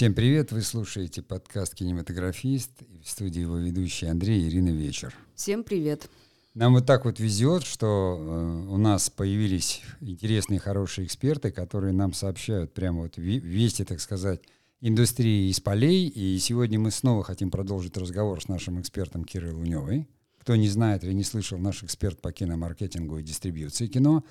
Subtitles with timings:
[0.00, 0.50] Всем привет!
[0.50, 5.14] Вы слушаете подкаст «Кинематографист» и в студии его ведущий Андрей и Ирина Вечер.
[5.34, 6.08] Всем привет!
[6.54, 12.14] Нам вот так вот везет, что э, у нас появились интересные, хорошие эксперты, которые нам
[12.14, 14.40] сообщают прямо вот вести, так сказать,
[14.80, 16.08] индустрии из полей.
[16.08, 20.08] И сегодня мы снова хотим продолжить разговор с нашим экспертом Кирой Луневой.
[20.40, 24.24] Кто не знает или не слышал, наш эксперт по киномаркетингу и дистрибьюции кино.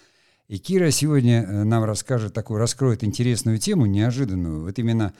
[0.49, 4.63] И Кира сегодня э, нам расскажет такую, раскроет интересную тему, неожиданную.
[4.63, 5.13] Вот именно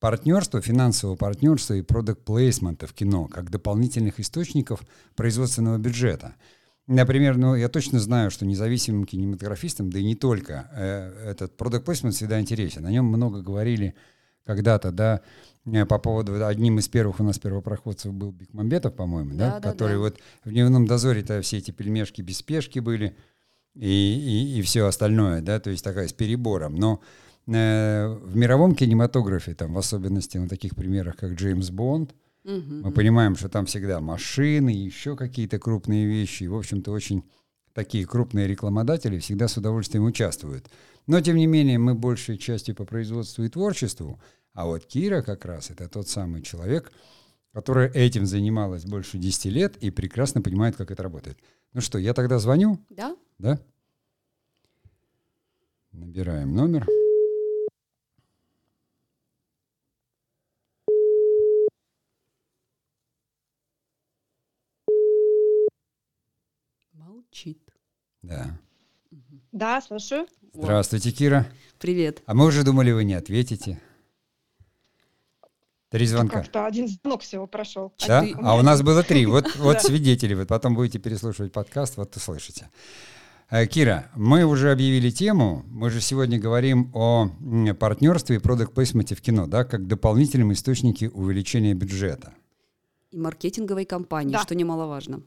[0.00, 4.82] партнерство, финансового партнерства и продукт плейсмента в кино как дополнительных источников
[5.16, 6.34] производственного бюджета.
[6.86, 11.84] Например, ну, я точно знаю, что независимым кинематографистам, да и не только, э, этот продукт
[11.84, 12.86] плейсмент всегда интересен.
[12.86, 13.94] О нем много говорили
[14.44, 15.20] когда-то, да,
[15.66, 19.96] э, по поводу, одним из первых у нас первопроходцев был Бекмамбетов, по-моему, да, да, который
[19.96, 19.98] да.
[19.98, 23.14] вот в дневном дозоре-то все эти пельмешки без спешки были
[23.74, 26.76] и, и, и все остальное, да, то есть такая с перебором.
[26.76, 27.02] Но
[27.48, 32.52] в мировом кинематографе, там, в особенности на таких примерах, как Джеймс Бонд, угу,
[32.84, 36.44] мы понимаем, что там всегда машины, еще какие-то крупные вещи.
[36.44, 37.24] И, в общем-то, очень
[37.72, 40.68] такие крупные рекламодатели всегда с удовольствием участвуют.
[41.06, 44.20] Но, тем не менее, мы большей частью по производству и творчеству.
[44.52, 46.92] А вот Кира как раз это тот самый человек,
[47.54, 51.38] которая этим занималась больше 10 лет и прекрасно понимает, как это работает.
[51.72, 52.78] Ну что, я тогда звоню?
[52.90, 53.16] Да.
[53.38, 53.58] Да?
[55.92, 56.86] Набираем номер.
[67.28, 67.58] Молчит.
[68.22, 68.58] Да.
[69.52, 70.26] Да, слушаю.
[70.52, 71.46] Здравствуйте, Кира.
[71.78, 72.22] Привет.
[72.26, 73.80] А мы уже думали, вы не ответите.
[75.90, 76.42] Три звонка.
[76.42, 77.94] Как-то один звонок всего прошел.
[78.06, 78.18] Да?
[78.18, 78.34] А, ты...
[78.42, 79.24] а у нас было три.
[79.38, 80.34] Вот, вот свидетели.
[80.34, 82.70] Вот потом будете переслушивать подкаст, вот услышите.
[83.50, 85.64] Э, Кира, мы уже объявили тему.
[85.68, 87.30] Мы же сегодня говорим о
[87.78, 92.34] партнерстве и продукт плейсменте в кино, да, как дополнительном источнике увеличения бюджета.
[93.10, 94.42] И маркетинговой кампании, да.
[94.42, 95.22] что немаловажно.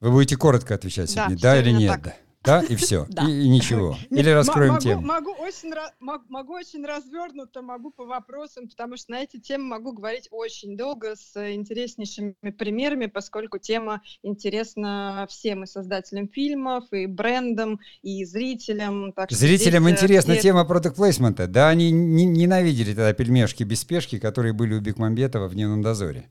[0.00, 2.02] Вы будете коротко отвечать сегодня, да, да или нет?
[2.02, 2.14] Так.
[2.42, 3.28] Да, и все, да.
[3.28, 3.98] и, и ничего.
[4.08, 5.02] Или раскроем могу, тему.
[5.02, 10.28] Могу очень, могу очень развернуто, могу по вопросам, потому что на эти темы могу говорить
[10.30, 18.24] очень долго с интереснейшими примерами, поскольку тема интересна всем и создателям фильмов, и брендам, и
[18.24, 19.12] зрителям.
[19.12, 20.42] Так зрителям здесь, э, интересна здесь...
[20.42, 21.46] тема продукт плейсмента.
[21.46, 26.30] Да, они не, ненавидели тогда пельмешки без спешки, которые были у Бекмамбетова в «Дневном дозоре».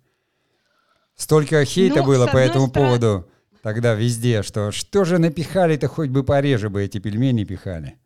[1.15, 2.99] Столько хейта ну, было по этому стороны...
[2.99, 3.29] поводу
[3.63, 7.97] тогда везде, что что же напихали-то, хоть бы пореже бы эти пельмени пихали.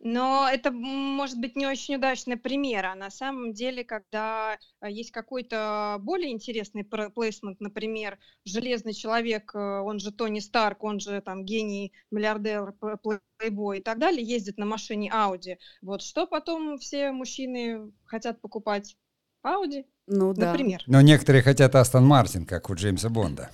[0.00, 5.10] Но это может быть не очень удачный пример, а на самом деле, когда а, есть
[5.10, 11.44] какой-то более интересный плейсмент, например, «Железный человек», э, он же Тони Старк, он же там
[11.44, 12.74] гений, миллиардер,
[13.38, 15.56] плейбой и так далее, ездит на машине Audi.
[15.82, 18.96] Вот что потом все мужчины хотят покупать?
[19.44, 19.84] Audi?
[20.06, 20.52] Ну да.
[20.52, 20.82] Например.
[20.86, 23.50] Но некоторые хотят Астон Мартин, как у Джеймса Бонда.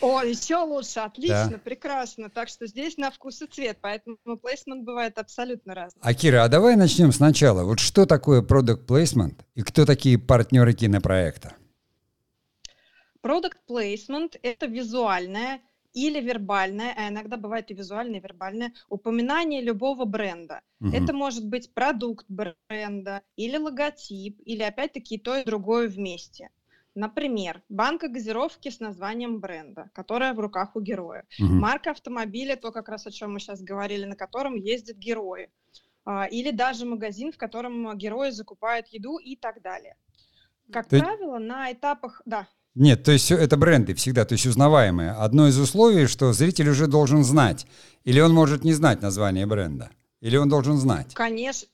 [0.00, 1.58] О, еще лучше, отлично, да.
[1.58, 2.30] прекрасно.
[2.30, 6.00] Так что здесь на вкус и цвет, поэтому плейсмент бывает абсолютно разный.
[6.02, 7.64] А Кира, а давай начнем сначала.
[7.64, 11.54] Вот что такое продукт плейсмент и кто такие партнеры кинопроекта?
[13.20, 15.60] Продукт плейсмент– это визуальная
[15.94, 20.60] или вербальное, а иногда бывает и визуальное, и вербальное упоминание любого бренда.
[20.80, 20.90] Угу.
[20.94, 26.50] Это может быть продукт бренда, или логотип, или опять-таки то и другое вместе.
[26.96, 31.24] Например, банка газировки с названием бренда, которая в руках у героя.
[31.40, 31.48] Угу.
[31.48, 35.50] Марка автомобиля, то как раз о чем мы сейчас говорили, на котором ездят герои.
[36.04, 39.96] А, или даже магазин, в котором герои закупают еду и так далее.
[40.72, 40.98] Как Ты...
[41.00, 42.22] правило, на этапах...
[42.24, 42.48] Да.
[42.74, 45.12] Нет, то есть это бренды всегда, то есть узнаваемые.
[45.12, 47.66] Одно из условий, что зритель уже должен знать.
[48.02, 49.90] Или он может не знать название бренда.
[50.20, 51.14] Или он должен знать.
[51.14, 51.68] Конечно.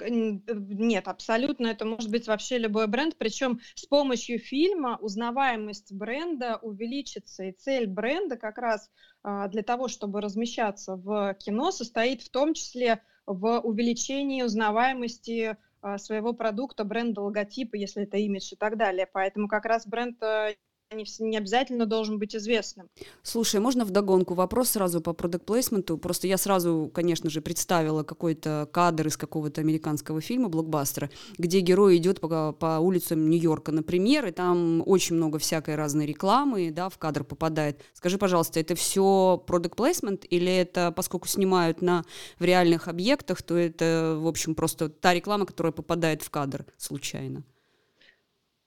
[0.00, 1.68] Нет, абсолютно.
[1.68, 3.16] Это может быть вообще любой бренд.
[3.16, 7.44] Причем с помощью фильма узнаваемость бренда увеличится.
[7.44, 8.90] И цель бренда как раз
[9.22, 15.56] а, для того, чтобы размещаться в кино, состоит в том числе в увеличении узнаваемости
[15.98, 19.08] своего продукта, бренда, логотипа, если это имидж и так далее.
[19.12, 20.56] Поэтому как раз бренд э,
[20.94, 22.88] не, не обязательно должен быть известным.
[23.22, 25.98] Слушай, можно вдогонку вопрос сразу по продукт плейсменту?
[25.98, 31.96] Просто я сразу, конечно же, представила какой-то кадр из какого-то американского фильма, блокбастера, где герой
[31.96, 36.98] идет по, по улицам Нью-Йорка, например, и там очень много всякой разной рекламы, да, в
[36.98, 37.80] кадр попадает.
[37.92, 42.04] Скажи, пожалуйста, это все продукт плейсмент или это, поскольку снимают на
[42.38, 47.44] в реальных объектах, то это, в общем, просто та реклама, которая попадает в кадр случайно?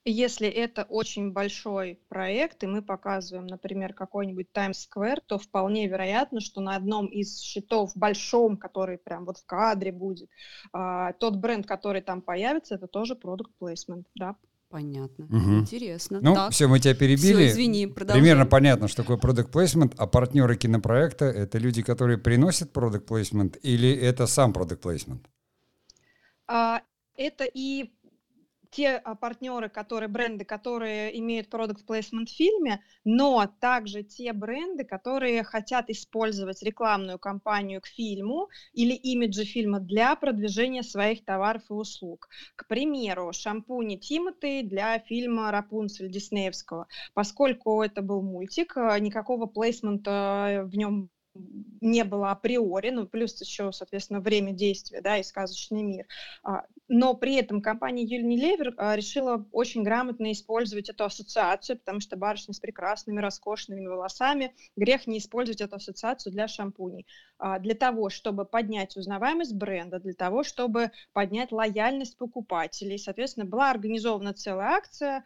[0.10, 6.40] Если это очень большой проект, и мы показываем, например, какой-нибудь Times Square, то вполне вероятно,
[6.40, 10.30] что на одном из счетов большом, который прям вот в кадре будет,
[10.72, 14.38] а, тот бренд, который там появится, это тоже продукт placement, да.
[14.70, 15.26] Понятно.
[15.26, 15.60] Угу.
[15.60, 16.20] Интересно.
[16.22, 16.52] Ну, так.
[16.54, 17.48] все, мы тебя перебили.
[17.48, 18.22] Все, извини, продолжай.
[18.22, 23.60] Примерно понятно, что такое продукт placement, а партнеры кинопроекта— это люди, которые приносят продукт placement,
[23.60, 25.20] или это сам продукт placement?
[26.48, 26.82] А,
[27.18, 27.92] это и
[28.78, 34.84] те а, партнеры, которые, бренды, которые имеют продукт placement в фильме, но также те бренды,
[34.84, 41.74] которые хотят использовать рекламную кампанию к фильму или имиджи фильма для продвижения своих товаров и
[41.74, 42.30] услуг.
[42.56, 46.88] К примеру, шампуни Тимоти для фильма «Рапунцель» Диснеевского.
[47.16, 51.10] Поскольку это был мультик, никакого плейсмента в нем
[51.82, 56.08] не было априори, ну, плюс еще, соответственно, время действия, да, и сказочный мир.
[56.44, 62.18] А, но при этом компания Unilever а, решила очень грамотно использовать эту ассоциацию, потому что
[62.18, 67.06] барышня с прекрасными, роскошными волосами, грех не использовать эту ассоциацию для шампуней.
[67.40, 72.98] А, для того, чтобы поднять узнаваемость бренда, для того, чтобы поднять лояльность покупателей.
[72.98, 75.24] Соответственно, была организована целая акция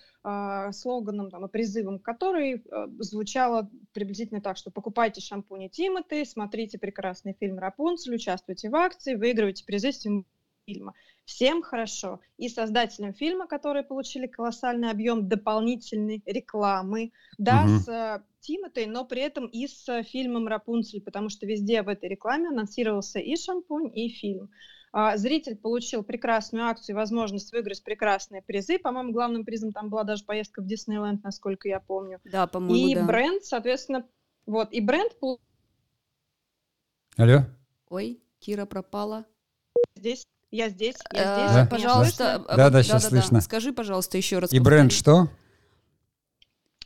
[0.71, 2.63] слоганом там, и призывом которой
[2.99, 5.67] звучала приблизительно так, что покупайте шампуни
[6.03, 10.05] Тимоти, смотрите прекрасный фильм «Рапунцель», участвуйте в акции, выигрывайте призы с
[10.65, 10.93] фильма.
[11.25, 12.19] Всем хорошо.
[12.37, 17.79] И создателям фильма, которые получили колоссальный объем дополнительной рекламы, да, угу.
[17.79, 21.87] с э, Тимотой, но при этом и с э, фильмом «Рапунцель», потому что везде в
[21.87, 24.49] этой рекламе анонсировался и шампунь, и фильм.
[24.93, 28.77] А, зритель получил прекрасную акцию, возможность выиграть прекрасные призы.
[28.77, 32.19] По-моему, главным призом там была даже поездка в Диснейленд, насколько я помню.
[32.25, 33.05] Да, по-моему, И да.
[33.05, 34.05] бренд, соответственно,
[34.45, 35.13] вот, и бренд...
[37.17, 37.45] Алло?
[37.89, 39.25] Ой, Кира пропала.
[39.95, 41.51] Здесь я здесь, я э, здесь.
[41.55, 41.67] Да?
[41.69, 42.45] Пожалуйста.
[42.47, 43.41] Да, да, сейчас слышно.
[43.41, 44.51] Скажи, пожалуйста, еще раз.
[44.51, 45.29] И бренд что?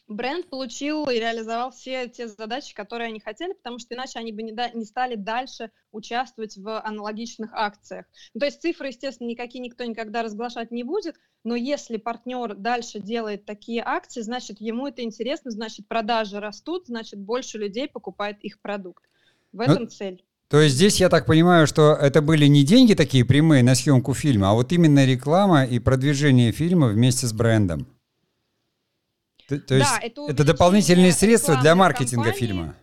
[0.08, 4.44] Бренд получил и реализовал все те задачи, которые они хотели, потому что иначе они бы
[4.44, 8.06] не, да, не стали дальше участвовать в аналогичных акциях.
[8.36, 13.00] Ну, то есть цифры, естественно, никакие никто никогда разглашать не будет, но если партнер дальше
[13.00, 18.62] делает такие акции, значит, ему это интересно, значит, продажи растут, значит, больше людей покупает их
[18.62, 19.04] продукт.
[19.56, 19.90] В этом но...
[19.90, 20.22] цель.
[20.50, 24.14] То есть здесь я так понимаю, что это были не деньги такие прямые на съемку
[24.14, 27.88] фильма, а вот именно реклама и продвижение фильма вместе с брендом.
[29.48, 32.40] То, то есть это, это дополнительные средства для маркетинга компании.
[32.40, 32.76] фильма.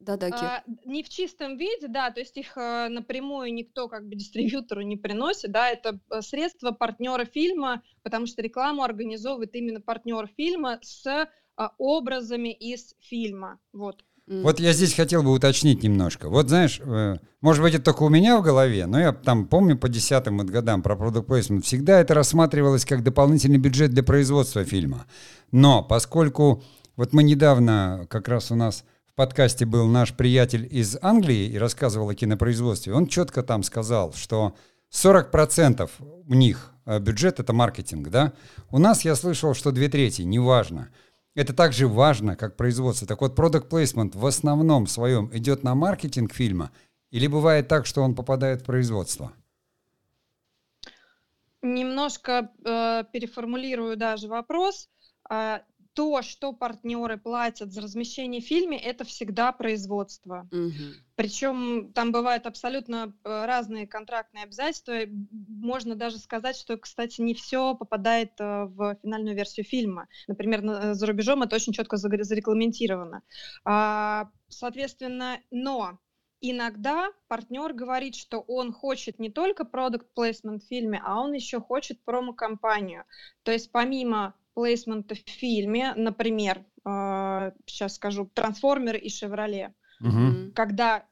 [0.00, 0.44] Да, да, Кир.
[0.44, 4.82] А, не в чистом виде, да, то есть их а, напрямую никто как бы дистрибьютору
[4.82, 10.78] не приносит, да, это э, средства партнера фильма, потому что рекламу организовывает именно партнер фильма
[10.82, 14.04] с а, образами из фильма, вот.
[14.30, 16.28] Вот я здесь хотел бы уточнить немножко.
[16.28, 19.76] Вот знаешь, э, может быть, это только у меня в голове, но я там помню
[19.76, 25.06] по десятым годам про продукт placement, всегда это рассматривалось как дополнительный бюджет для производства фильма.
[25.50, 26.62] Но поскольку
[26.94, 31.58] вот мы недавно, как раз у нас в подкасте был наш приятель из Англии и
[31.58, 34.54] рассказывал о кинопроизводстве, он четко там сказал, что
[34.92, 35.90] 40%
[36.28, 38.32] у них э, бюджет— это маркетинг, да?
[38.70, 40.90] У нас я слышал, что две трети, неважно.
[41.34, 43.06] Это также важно, как производство.
[43.06, 46.72] Так вот, product placement в основном своем идет на маркетинг фильма
[47.10, 49.32] или бывает так, что он попадает в производство?
[51.62, 54.88] Немножко э, переформулирую даже вопрос.
[55.30, 55.60] Э,
[55.94, 60.48] то, что партнеры платят за размещение в фильме, это всегда производство.
[60.52, 60.72] Угу.
[61.16, 64.94] Причем там бывают абсолютно э, разные контрактные обязательства.
[65.48, 70.06] Можно даже сказать, что, кстати, не все попадает э, в финальную версию фильма.
[70.28, 73.22] Например, э, за рубежом это очень четко зарегламентировано.
[73.64, 75.98] А, соответственно, но
[76.40, 81.60] иногда партнер говорит, что он хочет не только продукт placement в фильме, а он еще
[81.60, 83.04] хочет промо-компанию.
[83.42, 90.52] То есть помимо плейсмента в фильме, например, э, сейчас скажу, трансформеры и Шевроле, угу.
[90.54, 91.06] когда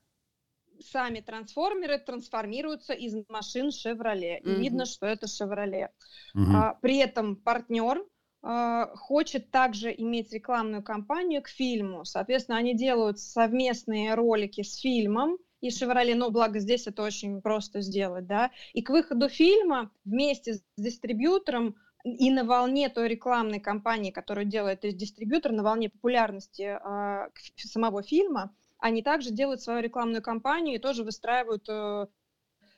[0.80, 4.50] сами трансформеры трансформируются из машин Шевроле, угу.
[4.50, 5.90] и видно, что это Шевроле.
[6.34, 6.52] Угу.
[6.54, 8.04] А, при этом партнер
[8.42, 12.04] э, хочет также иметь рекламную кампанию к фильму.
[12.04, 17.80] Соответственно, они делают совместные ролики с фильмом, и Шевроле, но благо здесь это очень просто
[17.80, 21.74] сделать, да, и к выходу фильма вместе с дистрибьютором
[22.04, 28.54] и на волне той рекламной кампании, которую делает дистрибьютор, на волне популярности э, самого фильма,
[28.78, 32.06] они также делают свою рекламную кампанию и тоже выстраивают э,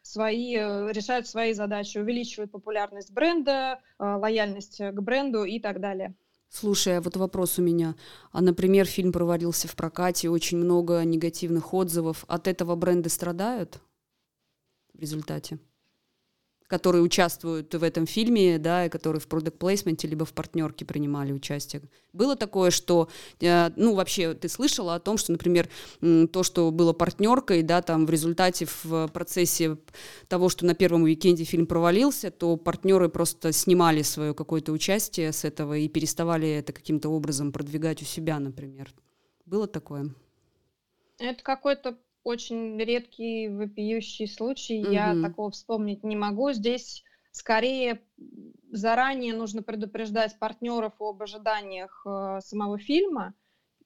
[0.02, 6.14] свои, э, решают свои задачи, увеличивают популярность бренда, э, лояльность к бренду и так далее.
[6.48, 7.94] Слушай, а вот вопрос у меня.
[8.32, 12.24] А, например, фильм провалился в прокате, очень много негативных отзывов.
[12.26, 13.80] От этого бренды страдают
[14.92, 15.60] в результате?
[16.70, 21.32] Которые участвуют в этом фильме, да, и которые в продукт плейсменте либо в партнерке принимали
[21.32, 21.82] участие.
[22.12, 23.08] Было такое, что,
[23.40, 25.68] э, ну, вообще, ты слышала о том, что, например,
[26.00, 29.78] то, что было партнеркой, да, там в результате в процессе
[30.28, 35.44] того, что на первом уикенде фильм провалился, то партнеры просто снимали свое какое-то участие с
[35.44, 38.94] этого и переставали это каким-то образом продвигать у себя, например.
[39.44, 40.14] Было такое?
[41.18, 44.82] Это какой-то очень редкий вопиющий случай.
[44.82, 44.90] Угу.
[44.90, 46.52] Я такого вспомнить не могу.
[46.52, 48.00] Здесь скорее
[48.70, 53.34] заранее нужно предупреждать партнеров об ожиданиях э, самого фильма,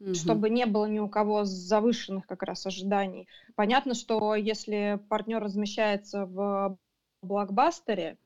[0.00, 0.14] угу.
[0.14, 3.28] чтобы не было ни у кого завышенных как раз ожиданий.
[3.54, 6.78] Понятно, что если партнер размещается в
[7.22, 8.18] блокбастере,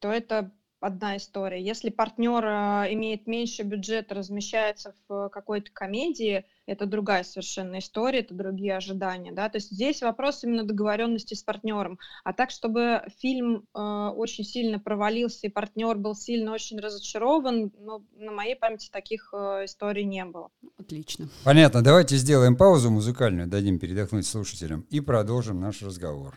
[0.00, 1.62] то это одна история.
[1.62, 8.34] Если партнер э, имеет меньше бюджета, размещается в какой-то комедии, это другая совершенно история, это
[8.34, 13.66] другие ожидания, да, то есть здесь вопрос именно договоренности с партнером, а так, чтобы фильм
[13.74, 19.30] э, очень сильно провалился и партнер был сильно очень разочарован, ну, на моей памяти таких
[19.32, 20.50] э, историй не было.
[20.78, 21.28] Отлично.
[21.44, 26.34] Понятно, давайте сделаем паузу музыкальную, дадим передохнуть слушателям и продолжим наш разговор.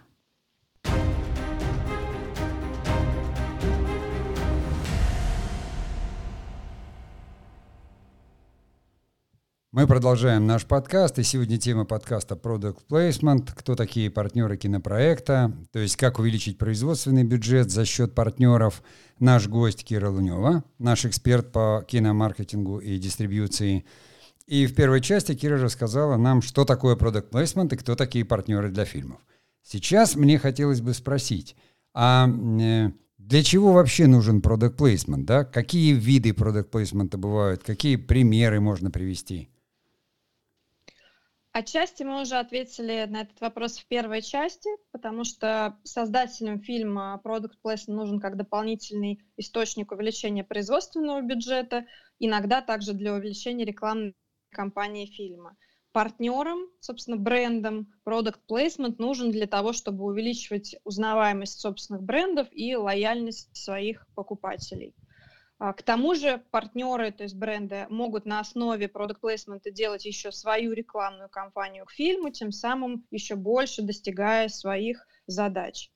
[9.71, 13.51] Мы продолжаем наш подкаст, и сегодня тема подкаста Product Placement.
[13.55, 18.81] Кто такие партнеры кинопроекта, то есть как увеличить производственный бюджет за счет партнеров.
[19.19, 23.85] Наш гость Кира Лунева, наш эксперт по киномаркетингу и дистрибьюции.
[24.47, 28.71] И в первой части Кира рассказала нам, что такое Product Placement и кто такие партнеры
[28.71, 29.19] для фильмов.
[29.61, 31.55] Сейчас мне хотелось бы спросить,
[31.93, 35.25] а э, для чего вообще нужен Product Placement?
[35.25, 35.43] Да?
[35.43, 37.63] Какие виды Product Placement бывают?
[37.63, 39.47] Какие примеры можно привести?
[41.59, 47.55] Отчасти мы уже ответили на этот вопрос в первой части, потому что создателям фильма Product
[47.61, 51.85] Placement нужен как дополнительный источник увеличения производственного бюджета,
[52.17, 54.15] иногда также для увеличения рекламной
[54.51, 55.57] кампании фильма.
[55.91, 63.53] Партнерам, собственно, брендам Product Placement нужен для того, чтобы увеличивать узнаваемость собственных брендов и лояльность
[63.53, 64.95] своих покупателей.
[65.59, 70.31] А, к тому же партнеры, то есть бренды, могут на основе продукт плейсмента делать еще
[70.31, 75.91] свою рекламную кампанию к фильму, тем самым еще больше достигая своих задач.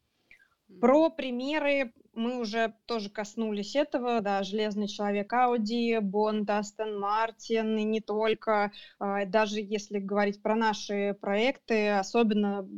[0.81, 1.93] Про примеры.
[2.13, 8.71] Мы уже тоже коснулись этого, да, «Железный человек» Audi, Bond, Aston Martin, и не только,
[8.99, 12.69] а, даже если говорить про наши проекты, особенно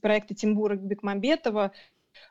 [0.00, 1.72] проекты Тимбура Бекмамбетова,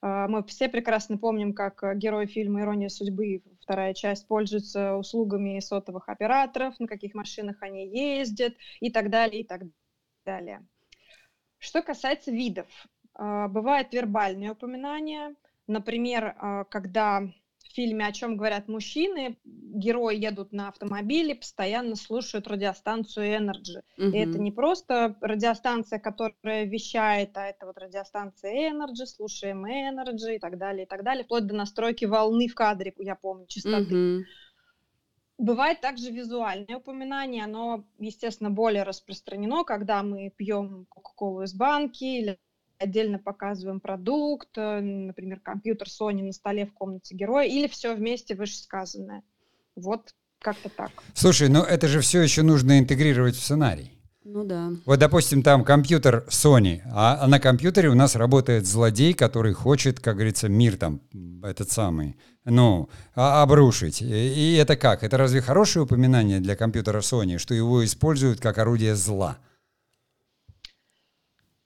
[0.02, 6.10] мы все прекрасно помним, как э, герой фильма «Ирония судьбы», вторая часть, пользуются услугами сотовых
[6.10, 9.62] операторов, на каких машинах они ездят и так далее, и так
[10.26, 10.66] далее.
[11.58, 12.68] Что касается видов,
[13.14, 15.36] а, бывают вербальные упоминания,
[15.68, 17.24] например, а, когда
[17.70, 23.82] в фильме «О чем говорят мужчины» герои едут на автомобиле, постоянно слушают радиостанцию Energy.
[23.98, 24.08] Угу.
[24.16, 30.40] И это не просто радиостанция, которая вещает, а это вот радиостанция Energy, слушаем Energy и
[30.40, 34.18] так далее, и так далее, вплоть до настройки волны в кадре, я помню, частоты.
[34.18, 34.26] Угу.
[35.38, 42.40] Бывает также визуальное упоминание, оно, естественно, более распространено, когда мы пьем Кока-Колу из банки или
[42.80, 48.36] отдельно показываем продукт, э, например, компьютер Sony на столе в комнате героя, или все вместе
[48.36, 49.24] вышесказанное.
[49.76, 50.92] Вот как-то так.
[51.14, 53.92] Слушай, но это же все еще нужно интегрировать в сценарий.
[54.24, 54.72] Ну да.
[54.86, 60.00] Вот, допустим, там компьютер Sony, а, а на компьютере у нас работает злодей, который хочет,
[60.00, 61.02] как говорится, мир там,
[61.44, 64.02] этот самый, ну, а, обрушить.
[64.02, 65.04] И это как?
[65.04, 69.40] Это разве хорошее упоминание для компьютера Sony, что его используют как орудие зла?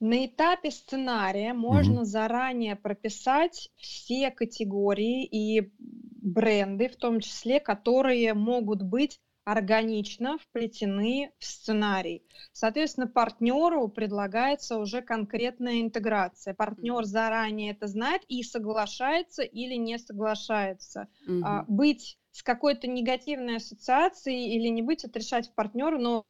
[0.04, 2.04] На этапе сценария можно mm-hmm.
[2.04, 11.46] заранее прописать все категории и бренды, в том числе, которые могут быть органично вплетены в
[11.46, 12.22] сценарий.
[12.52, 16.54] Соответственно, партнеру предлагается уже конкретная интеграция.
[16.54, 21.08] Партнер заранее это знает и соглашается или не соглашается.
[21.26, 21.42] Mm-hmm.
[21.46, 26.26] А, быть с какой-то негативной ассоциацией или не быть, это решать партнеру, но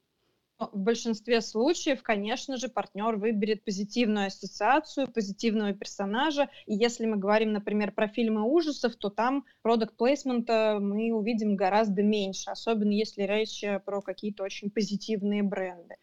[0.71, 6.49] в большинстве случаев, конечно же, партнер выберет позитивную ассоциацию, позитивного персонажа.
[6.65, 12.03] И если мы говорим, например, про фильмы ужасов, то там продукт плейсмента мы увидим гораздо
[12.03, 15.95] меньше, особенно если речь про какие-то очень позитивные бренды.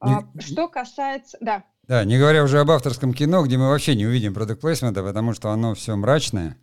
[0.00, 1.38] А, не, что касается...
[1.40, 1.64] Да.
[1.84, 5.32] Да, не говоря уже об авторском кино, где мы вообще не увидим продукт плейсмента, потому
[5.32, 6.56] что оно все мрачное.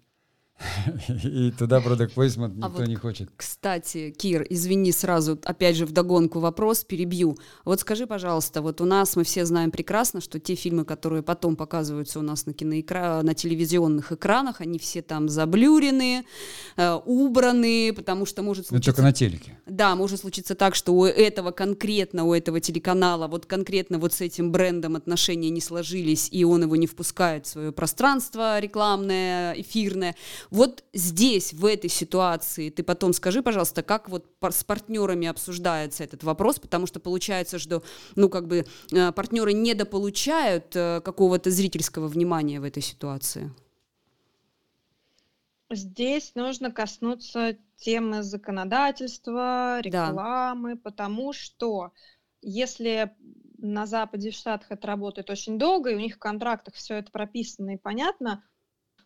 [1.08, 3.30] И туда продукт плейсмент А никто вот, не хочет.
[3.36, 7.38] Кстати, Кир, извини сразу, опять же, вдогонку вопрос, перебью.
[7.66, 11.56] Вот скажи, пожалуйста, вот у нас мы все знаем прекрасно, что те фильмы, которые потом
[11.56, 13.22] показываются у нас на, киноэкра...
[13.24, 16.26] на телевизионных экранах, они все там заблюрены,
[16.78, 18.92] э, убраны, потому что может Ну, случиться...
[18.92, 19.60] только на телеке.
[19.66, 24.22] Да, может случиться так, что у этого конкретно, у этого телеканала, вот конкретно вот с
[24.22, 30.16] этим брендом отношения не сложились, и он его не впускает в свое пространство рекламное, эфирное.
[30.50, 36.24] Вот здесь, в этой ситуации, ты потом скажи, пожалуйста, как вот с партнерами обсуждается этот
[36.24, 37.84] вопрос, потому что получается, что,
[38.16, 43.52] ну, как бы э, партнеры недополучают э, какого-то зрительского внимания в этой ситуации.
[45.72, 50.08] Здесь нужно коснуться темы законодательства, Да.
[50.10, 51.92] рекламы, потому что
[52.42, 53.12] если
[53.58, 57.12] на Западе, в Штатах это работает очень долго, и у них в контрактах все это
[57.12, 58.44] прописано и понятно,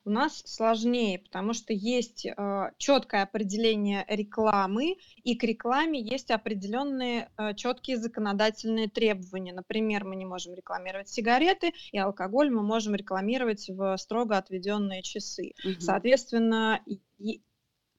[0.10, 7.30] у нас сложнее, потому что есть э, четкое определение рекламы, и к рекламе есть определенные
[7.38, 9.54] э, четкие законодательные требования.
[9.54, 15.54] Например, мы не можем рекламировать сигареты, и алкоголь мы можем рекламировать в строго отведенные часы.
[15.64, 15.80] Мгм.
[15.80, 16.82] Соответственно,
[17.20, 17.42] и-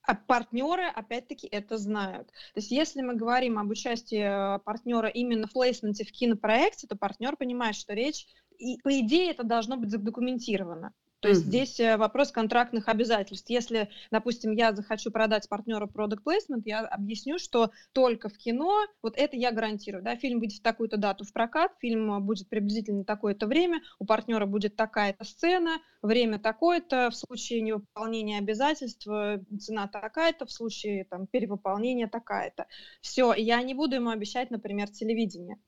[0.03, 2.27] а партнеры, опять-таки, это знают.
[2.27, 6.97] То есть, если мы говорим об участии э, партнера именно в плейсменте в кинопроекте, то
[6.97, 8.27] партнер понимает, что речь,
[8.59, 10.93] и по идее это должно быть задокументировано.
[11.21, 11.49] То есть Мгм.
[11.51, 13.49] здесь э, вопрос контрактных обязательств.
[13.51, 19.17] Если, допустим, я захочу продать партнеру product placement, я объясню, что только в кино, вот
[19.17, 23.05] это я гарантирую, да, фильм выйдет в такую-то дату в прокат, фильм э, будет приблизительно
[23.05, 29.89] такое-то время, у партнера будет такая-то сцена, время такое-то, в случае невыполнения обязательств э, цена
[29.89, 32.67] такая-то, в случае там перевыполнения такая-то.
[33.03, 35.59] Все, я не буду ему обещать, например, телевидение.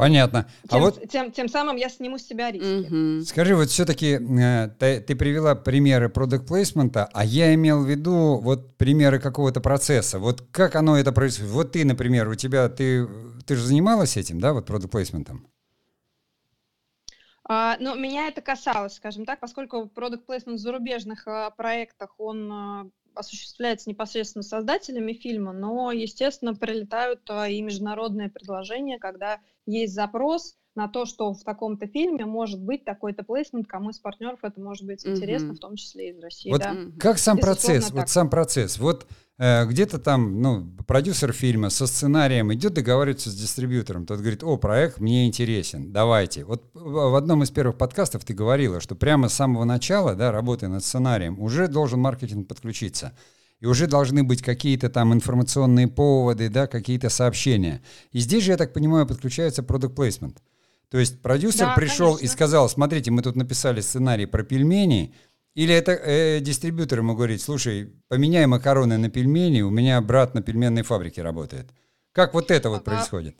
[0.00, 0.48] Понятно.
[0.64, 2.88] А Тем, вот тем, тем самым я сниму с себя риски.
[2.88, 3.22] Мгм.
[3.22, 4.16] Скажи, вот все-таки
[4.78, 10.18] ты, ты привела примеры продукт плейсмента, а я имел в виду вот примеры какого-то процесса.
[10.18, 11.52] Вот как оно это происходит?
[11.52, 13.06] Вот ты, например, у тебя, ты,
[13.44, 15.46] ты же занималась этим, да, вот продукт плейсментом?
[17.46, 22.50] А, но меня это касалось, скажем так, поскольку продукт placement в зарубежных а, проектах, он
[22.50, 22.86] а,
[23.20, 30.88] осуществляется непосредственно создателями фильма, но, естественно, прилетают а, и международные предложения, когда есть запрос на
[30.88, 35.06] то, что в таком-то фильме может быть такой-то плейсмент, кому из партнеров это может быть
[35.06, 35.56] интересно, Мгм.
[35.56, 36.50] в том числе из России.
[36.50, 36.76] Вот да.
[36.98, 37.90] Как сам Безусловно, процесс?
[37.90, 38.08] Вот так.
[38.08, 38.78] сам процесс.
[38.78, 39.06] Вот
[39.40, 44.04] где-то там, ну, продюсер фильма со сценарием идет договариваться с дистрибьютором.
[44.04, 46.44] Тот говорит, о, проект мне интересен, давайте.
[46.44, 50.68] Вот в одном из первых подкастов ты говорила, что прямо с самого начала, да, работая
[50.68, 53.12] над сценарием, уже должен маркетинг подключиться.
[53.60, 57.82] И уже должны быть какие-то там информационные поводы, да, какие-то сообщения.
[58.12, 60.36] И здесь же, я так понимаю, подключается продукт placement.
[60.90, 62.34] То есть продюсер Да, пришел и конечно.
[62.34, 65.14] сказал, смотрите, мы тут написали сценарий про пельмени,
[65.60, 70.40] или это э, дистрибьютор ему говорит, слушай, поменяй макароны на пельмени, у меня брат на
[70.40, 71.66] пельменной фабрике работает.
[72.12, 73.36] Как вот это вот происходит?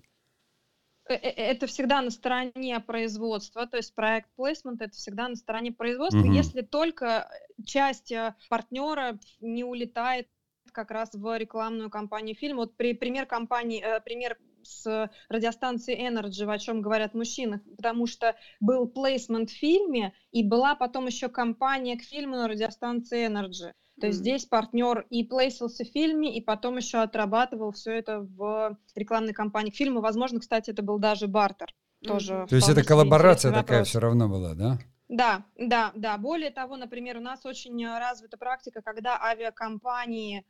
[1.08, 5.72] Э, э, это всегда на стороне производства, то есть проект placement это всегда на стороне
[5.72, 6.32] производства, Мгм.
[6.32, 7.26] если только
[7.64, 10.28] часть э, партнера не улетает
[10.72, 12.60] как раз в рекламную кампанию фильма.
[12.60, 18.36] Вот при, пример компании, э, пример с радиостанцией Energy, о чем говорят мужчины, потому что
[18.60, 23.72] был плейсмент в фильме, и была потом еще кампания к фильму на радиостанции Energy.
[24.00, 28.78] То есть здесь партнер и плейсился в фильме, и потом еще отрабатывал все это в
[28.94, 30.00] рекламной кампании к фильму.
[30.00, 31.74] Возможно, кстати, это был даже бартер.
[32.02, 32.46] Тоже.
[32.48, 33.88] То есть это коллаборация такая вопрос.
[33.88, 34.78] все равно была, да?
[35.10, 36.16] Да, да, да.
[36.16, 40.46] Более того, например, у нас очень э, развита практика, когда авиакомпании,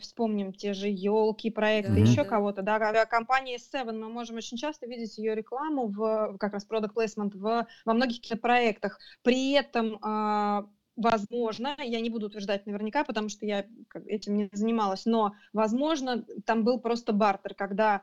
[0.00, 2.02] вспомним те же елки проекты, Мгм.
[2.02, 2.30] еще Да.
[2.30, 6.94] кого-то, да, авиакомпания Seven, мы можем очень часто видеть ее рекламу в как раз product
[6.94, 8.98] placement в, во многих кинопроектах.
[9.22, 10.66] При этом а,
[10.98, 13.66] Возможно, я не буду утверждать наверняка, потому что я
[14.06, 18.02] этим не занималась, но, возможно, там был просто бартер, когда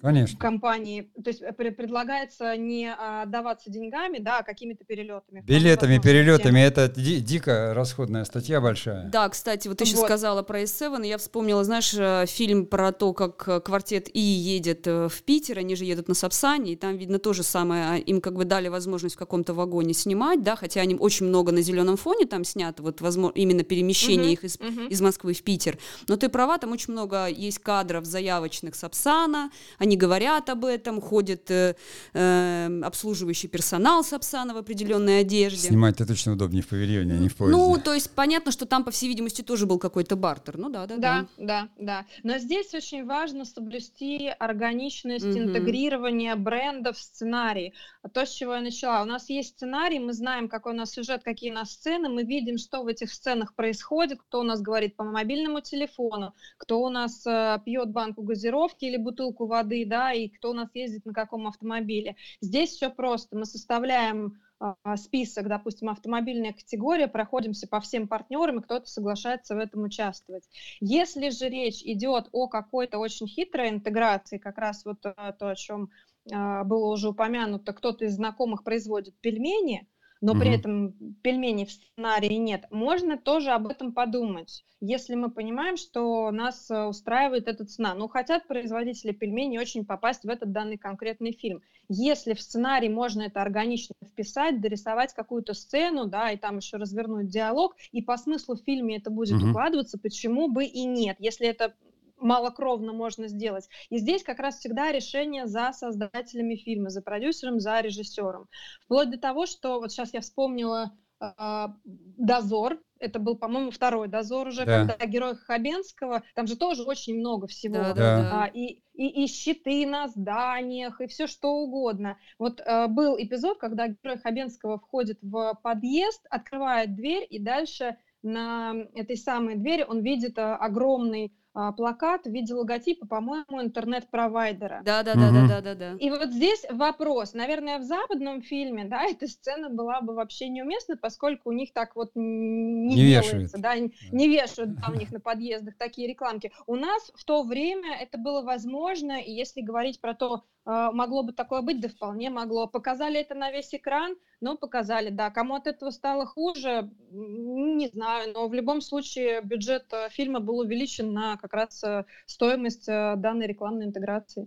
[0.00, 0.38] Конечно.
[0.38, 5.40] компании, то есть э, пре- предлагается не а, отдаваться деньгами, да, а какими-то перелетами.
[5.42, 9.08] Билетами, перелетами, это ди- дико расходная статья большая.
[9.10, 10.06] Да, кстати, вот ты Вот.
[10.06, 14.86] сказала про S7, и я вспомнила, знаешь, э, фильм про то, как квартет И едет
[14.86, 17.96] э, в Питер, они же едут на Сапсане, и там, видно, то же самое, а
[17.96, 21.60] им как бы дали возможность в каком-то вагоне снимать, да, хотя они очень много на
[21.60, 24.86] зеленом фоне там снято, вот возможно, именно перемещение Мгм, их из, мгм.
[24.88, 25.78] из Москвы в Питер.
[26.08, 31.00] Но ты права, там очень много есть кадров заявочных Сапсана, Сапсана, они говорят об этом,
[31.00, 31.74] ходит э,
[32.12, 35.68] э, обслуживающий персонал Сапсана в определенной одежде.
[35.68, 37.56] Снимать-то точно удобнее в павильоне, а не в поезде.
[37.56, 40.56] Ну, то есть понятно, что там, по всей видимости, тоже был какой-то бартер.
[40.58, 41.00] Ну да, да, да.
[41.00, 42.06] Да, да, да.
[42.22, 45.38] Но здесь очень важно соблюсти органичность, угу.
[45.38, 47.74] интегрирование бренда в сценарий.
[48.12, 49.02] То, с чего я начала.
[49.02, 52.22] У нас есть сценарий, мы знаем, какой у нас сюжет, какие у нас сцены, мы
[52.22, 56.88] видим, что в этих сценах происходит, кто у нас говорит по мобильному телефону, кто у
[56.88, 61.12] нас э, пьет банку газировки или бутылку воды, да, и кто у нас ездит на
[61.12, 62.16] каком автомобиле.
[62.40, 63.36] Здесь все просто.
[63.36, 69.58] Мы составляем а, список, допустим, автомобильная категория, проходимся по всем партнерам, и кто-то соглашается в
[69.58, 70.48] этом участвовать.
[70.80, 75.56] Если же речь идет о какой-то очень хитрой интеграции, как раз вот э, то, о
[75.56, 75.90] чем
[76.32, 79.86] а, было уже упомянуто, кто-то из знакомых производит пельмени,
[80.24, 80.40] но угу.
[80.40, 86.30] при этом пельменей в сценарии нет, можно тоже об этом подумать, если мы понимаем, что
[86.30, 87.94] нас э, устраивает эта цена.
[87.94, 91.60] Ну, хотят производители пельменей очень попасть в этот данный конкретный фильм.
[91.90, 97.28] Если в сценарий можно это органично вписать, дорисовать какую-то сцену, да, и там еще развернуть
[97.28, 99.50] диалог, и по смыслу в фильме это будет угу.
[99.50, 101.74] укладываться, почему бы и нет, если это
[102.16, 103.68] малокровно можно сделать.
[103.90, 108.48] И здесь как раз всегда решение за создателями фильма, за продюсером, за режиссером.
[108.84, 114.48] Вплоть до того, что вот сейчас я вспомнила э, «Дозор», это был, по-моему, второй дозор
[114.48, 114.86] уже, да.
[114.86, 117.74] когда герой Хабенского, там же тоже очень много всего.
[117.74, 118.44] Да, да.
[118.44, 122.16] А, и, и, и щиты на зданиях, и все что угодно.
[122.38, 128.74] Вот э, был эпизод, когда герой Хабенского входит в подъезд, открывает дверь, и дальше на
[128.94, 131.43] этой самой двери он видит э, огромный а,
[131.76, 134.82] плакат в виде логотипа, по-моему, интернет-провайдера.
[134.84, 135.96] Да, да, да, да, да, да, да.
[135.98, 137.32] И вот здесь вопрос.
[137.32, 141.94] Наверное, в западном фильме, да, эта сцена была бы вообще неуместна, поскольку у них так
[141.96, 146.52] вот не, не делается, да, не вешают да, у них на подъездах такие рекламки.
[146.66, 151.22] У нас в то время это было возможно, и если говорить про то, а, могло
[151.22, 152.66] бы такое быть, да вполне могло.
[152.66, 155.30] Показали это на весь экран, но показали, да.
[155.30, 160.58] Кому от этого стало хуже, не знаю, но в любом случае бюджет э, фильма был
[160.58, 164.46] увеличен на как раз э, стоимость э, данной рекламной интеграции.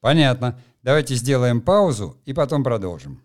[0.00, 0.58] Понятно.
[0.82, 3.22] Давайте сделаем паузу и потом продолжим.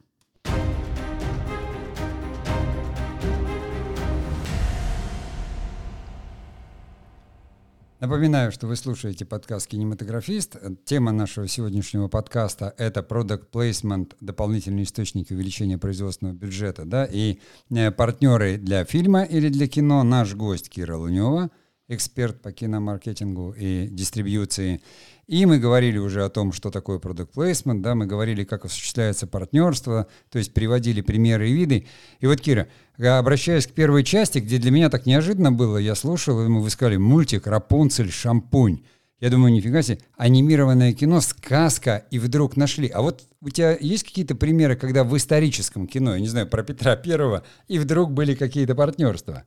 [7.99, 10.55] Напоминаю, что вы слушаете подкаст «Кинематографист».
[10.85, 17.39] Тема нашего сегодняшнего подкаста— это product placement, дополнительные источники увеличения производственного бюджета, да, и
[17.71, 20.03] э, партнеры для фильма или для кино.
[20.03, 21.49] Наш гость Кира Лунева,
[21.87, 24.79] эксперт по киномаркетингу и дистрибьюции.
[25.27, 29.27] И мы говорили уже о том, что такое product placement, да, мы говорили, как осуществляется
[29.27, 31.85] партнерство, то есть приводили примеры и виды.
[32.21, 36.43] И вот, Кира, обращаясь к первой части, где для меня так неожиданно было, я слушал,
[36.45, 38.09] и мы вы сказали, мультик «Рапунцель.
[38.09, 38.83] Шампунь».
[39.19, 42.87] Я думаю, нифига себе, анимированное кино, сказка, и вдруг нашли.
[42.87, 46.63] А вот у тебя есть какие-то примеры, когда в историческом кино, я не знаю, про
[46.63, 49.43] Петра Первого, и вдруг были какие-то партнерства?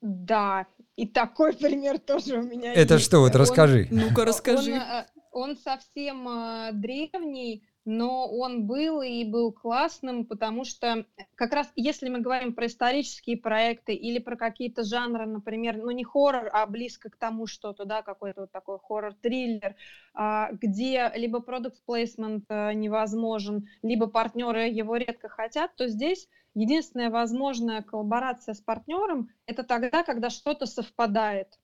[0.00, 0.66] Да,
[0.98, 3.06] и такой пример тоже у меня Это есть.
[3.06, 3.86] что, вот он, расскажи.
[3.92, 4.72] Ну-ка, расскажи.
[4.72, 11.06] Он, э, он совсем э, древний, но он был и был классным, потому что
[11.36, 16.02] как раз если мы говорим про исторические проекты или про какие-то жанры, например, ну не
[16.02, 19.76] хоррор, а близко к тому что-то, да, какой-то вот такой хоррор-триллер,
[20.14, 26.28] а, где либо продукт плейсмент э, невозможен, либо партнеры его редко хотят, то здесь
[26.58, 31.56] Единственная возможная коллаборация с партнером– это тогда, когда что-то совпадает.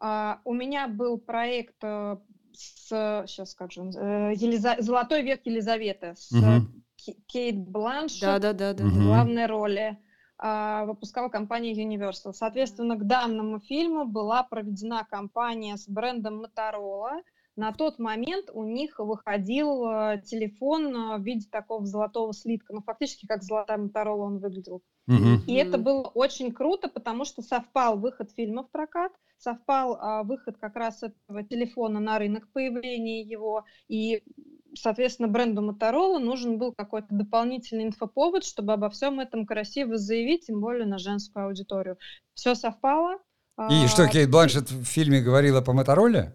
[0.00, 2.20] Uh, у меня был проект uh,
[2.52, 4.76] с, сейчас скажу, uh, Елиза...
[4.78, 6.60] «Золотой век Елизаветы» с uh-huh.
[7.26, 9.98] Кейт Бланшет да, да, да, да, в главной роли.
[10.38, 12.32] Выпускала компания Universal.
[12.32, 17.20] Соответственно, к данному фильму была проведена кампания с брендом Motorola–
[17.60, 22.72] на тот момент у них выходил э, телефон э, в виде такого золотого слитка.
[22.72, 24.82] Ну, фактически, как золотая Моторола он выглядел.
[25.10, 25.44] Mm-hmm.
[25.46, 30.56] И это было очень круто, потому что совпал выход фильма в прокат, совпал а, выход
[30.56, 34.22] как раз этого телефона на рынок, появление его, и,
[34.74, 40.62] соответственно, бренду Motorola нужен был какой-то дополнительный инфоповод, чтобы обо всем этом красиво заявить, тем
[40.62, 41.98] более на женскую аудиторию.
[42.32, 43.18] Все совпало,
[43.68, 46.32] и что, Кейт Бланшет в фильме говорила по Мотороле?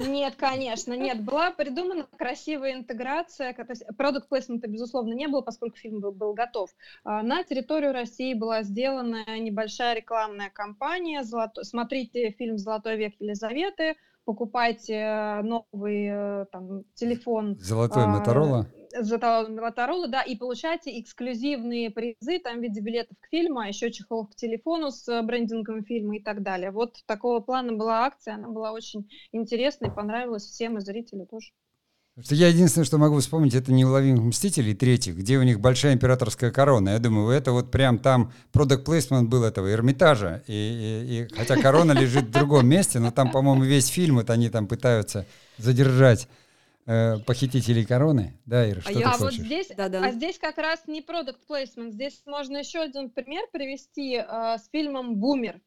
[0.00, 1.22] Нет, конечно, нет.
[1.22, 3.52] Была придумана красивая интеграция.
[3.52, 6.70] То есть продукт плейсмента, безусловно, не было, поскольку фильм был, был готов.
[7.04, 11.22] А, на территорию России была сделана небольшая рекламная кампания.
[11.22, 11.62] Золото...
[11.64, 13.96] Смотрите фильм «Золотой век Елизаветы»,
[14.30, 17.56] покупайте новый э, там, телефон.
[17.58, 18.68] Золотой Моторола.
[19.48, 24.30] Моторола, да, и получаете эксклюзивные призы там в виде билетов к фильму, а еще чехлов
[24.30, 26.70] к телефону с брендингом фильма и так далее.
[26.70, 31.50] Вот такого плана была акция, она была очень интересной, понравилась всем и зрителю тоже.
[32.16, 36.90] Я единственное, что могу вспомнить, это «Неуловимых мстителей» третьих, где у них большая императорская корона.
[36.90, 40.42] Я думаю, это вот прям там продукт плейсмент был этого Эрмитажа.
[40.46, 44.28] И, и, и, хотя корона лежит в другом месте, но там, по-моему, весь фильм, вот
[44.28, 45.24] они там пытаются
[45.56, 46.28] задержать
[46.86, 48.34] э, похитителей короны.
[48.44, 49.38] Да, Ира, что а ты я, хочешь?
[49.38, 50.04] Вот здесь, да, да.
[50.04, 54.68] А здесь как раз не продукт плейсмент, здесь можно еще один пример привести э, с
[54.70, 55.60] фильмом «Бумер».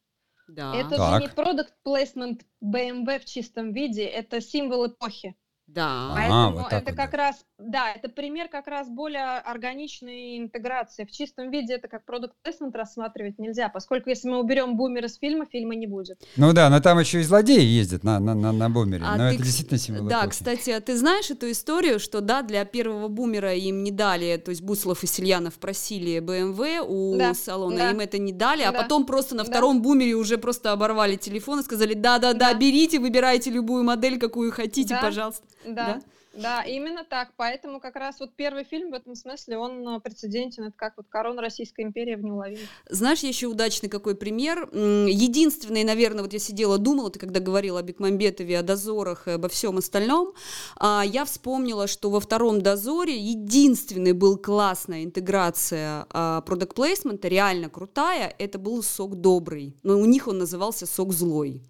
[0.50, 0.76] Да.
[0.76, 1.16] Это так.
[1.16, 5.36] же не продукт плейсмент BMW в чистом виде, это символ эпохи.
[5.68, 6.12] Да.
[6.14, 7.18] Поэтому вот это вот, как да.
[7.18, 11.06] раз, да, это пример как раз более органичной интеграции.
[11.06, 15.18] В чистом виде это как продукт плейсмент рассматривать нельзя, поскольку если мы уберем бумер из
[15.18, 16.22] фильма, фильма не будет.
[16.36, 19.04] Ну да, но там еще и злодеи ездят на, на, на, на бумере.
[19.06, 20.32] А но ты, это действительно символ Да, эпохи.
[20.32, 24.50] кстати, а ты знаешь эту историю, что да, для первого бумера им не дали, то
[24.50, 27.92] есть Буслов и Сельянов просили BMW у да, салона, да.
[27.92, 28.82] им это не дали, а да.
[28.82, 29.84] потом просто на втором да.
[29.84, 35.02] бумере уже просто оборвали телефон и сказали, да-да-да, берите, выбирайте любую модель, какую хотите, да.
[35.02, 35.44] пожалуйста.
[35.66, 35.74] Да.
[35.86, 36.02] Да,
[36.34, 37.34] именно так.
[37.38, 40.64] Поэтому как раз вот первый фильм в этом смысле, он э, прецедентен.
[40.64, 42.68] Это как вот корона Российской империи в неуловимых.
[42.90, 44.70] Знаешь, еще удачный какой пример.
[44.74, 49.78] Единственный, наверное, вот я сидела, думала, ты когда говорила о Бекмамбетове, о дозорах обо всем
[49.78, 50.34] остальном,
[50.78, 56.06] а, я вспомнила, что во втором дозоре единственный был классная интеграция
[56.46, 59.78] продукт плейсмента, реально крутая, это был сок добрый.
[59.84, 61.62] Но у них он назывался сок злой.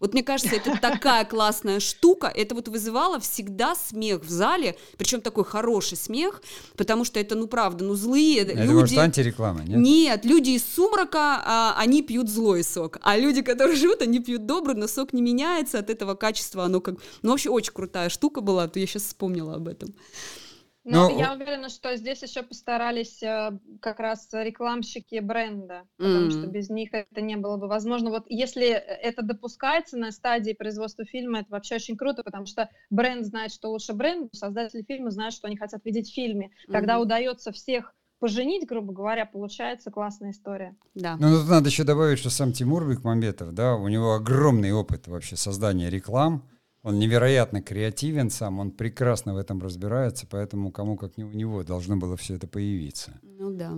[0.00, 2.26] Вот мне кажется, это такая классная штука.
[2.26, 6.42] Это вот вызывало всегда смех в зале, причем такой хороший смех,
[6.76, 8.72] потому что это, ну, правда, ну, злые это люди...
[8.72, 9.78] может, антиреклама, нет?
[9.78, 14.46] Нет, люди из сумрака, а, они пьют злой сок, а люди, которые живут, они пьют
[14.46, 16.96] добрый, но сок не меняется, от этого качества оно как...
[17.22, 19.94] Ну, вообще, очень крутая штука была, то я сейчас вспомнила об этом.
[20.84, 26.30] Но, Но я уверена, что здесь еще постарались э, как раз рекламщики бренда, потому mm.
[26.30, 28.10] что без них это не было бы возможно.
[28.10, 33.24] Вот если это допускается на стадии производства фильма, это вообще очень круто, потому что бренд
[33.24, 36.50] знает, что лучше бренд, создатели фильма знают, что они хотят видеть в фильме.
[36.68, 37.02] Когда mm-hmm.
[37.02, 40.76] удается всех поженить, грубо говоря, получается классная история.
[40.94, 41.16] Да.
[41.18, 45.36] Ну, тут надо еще добавить, что сам Тимур Бекмамбетов, да, у него огромный опыт вообще
[45.36, 46.48] создания реклам,
[46.84, 51.64] он невероятно креативен сам, он прекрасно в этом разбирается, поэтому кому как не у него
[51.64, 53.18] должно было все это появиться.
[53.22, 53.76] Ну да.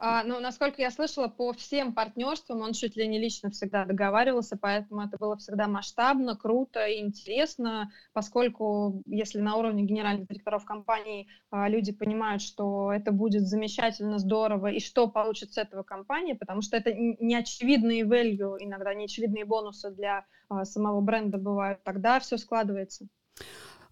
[0.00, 4.56] А, ну, насколько я слышала, по всем партнерствам он чуть ли не лично всегда договаривался,
[4.56, 11.28] поэтому это было всегда масштабно, круто и интересно, поскольку если на уровне генеральных директоров компании
[11.50, 16.62] а, люди понимают, что это будет замечательно, здорово, и что получит с этого компания, потому
[16.62, 23.08] что это неочевидные value, иногда неочевидные бонусы для а, самого бренда бывают, тогда все складывается.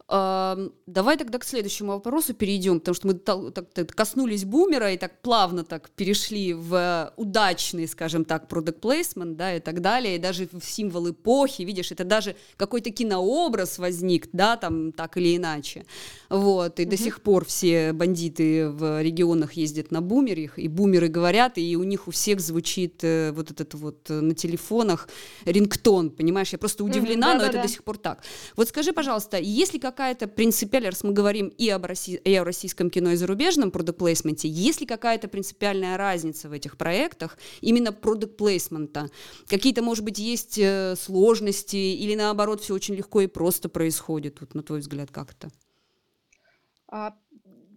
[0.09, 5.21] Давай тогда к следующему вопросу перейдем, потому что мы так, так, коснулись бумера и так
[5.21, 10.49] плавно так перешли в удачный, скажем так, product placement, да, и так далее, и даже
[10.53, 15.87] в символ эпохи, видишь, это даже какой-то кинообраз возник, да, там так или иначе,
[16.29, 16.89] вот, и mm-hmm.
[16.89, 21.83] до сих пор все бандиты в регионах ездят на бумерах, и бумеры говорят, и у
[21.83, 25.09] них у всех звучит э, вот этот вот э, на телефонах
[25.45, 28.23] рингтон, понимаешь, я просто удивлена, mm-hmm, но это до сих пор так.
[28.55, 32.45] Вот скажи, пожалуйста, есть ли какая-то принципиальная, раз мы говорим и, об России, и о
[32.45, 37.93] российском кино, и зарубежном продукт плейсменте, есть ли какая-то принципиальная разница в этих проектах именно
[37.93, 39.09] продукт плейсмента?
[39.49, 44.41] Какие-то, может быть, есть э, сложности или наоборот все очень легко и просто происходит?
[44.41, 45.51] Вот на твой взгляд, как это?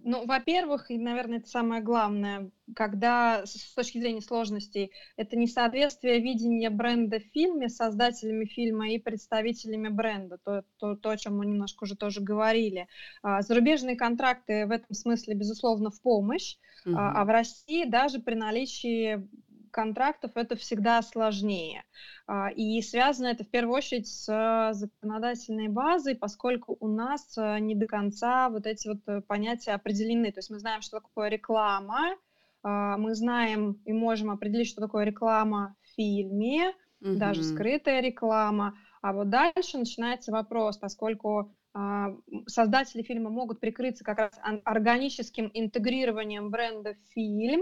[0.04, 6.70] Ну, во-первых, и, наверное, это самое главное, когда с точки зрения сложностей, это несоответствие видения
[6.70, 11.84] бренда в фильме создателями фильма и представителями бренда, то, то, то о чем мы немножко
[11.84, 12.88] уже тоже говорили.
[13.24, 16.96] А, зарубежные контракты в этом смысле, безусловно, в помощь, угу.
[16.98, 19.28] а в России даже при наличии
[19.72, 21.84] контрактов это всегда сложнее.
[22.28, 27.76] А, и связано это в первую очередь с законодательной базой, поскольку у нас э, не
[27.76, 30.32] до конца вот эти вот э, понятия определены.
[30.32, 32.16] То есть мы знаем, что такое реклама,
[32.64, 37.16] а, мы знаем и можем определить, что такое реклама в фильме, угу.
[37.16, 38.78] даже скрытая реклама.
[39.02, 42.16] А вот дальше начинается вопрос, поскольку а,
[42.48, 44.32] создатели фильма могут прикрыться как раз
[44.66, 47.62] органическим интегрированием бренда в фильм,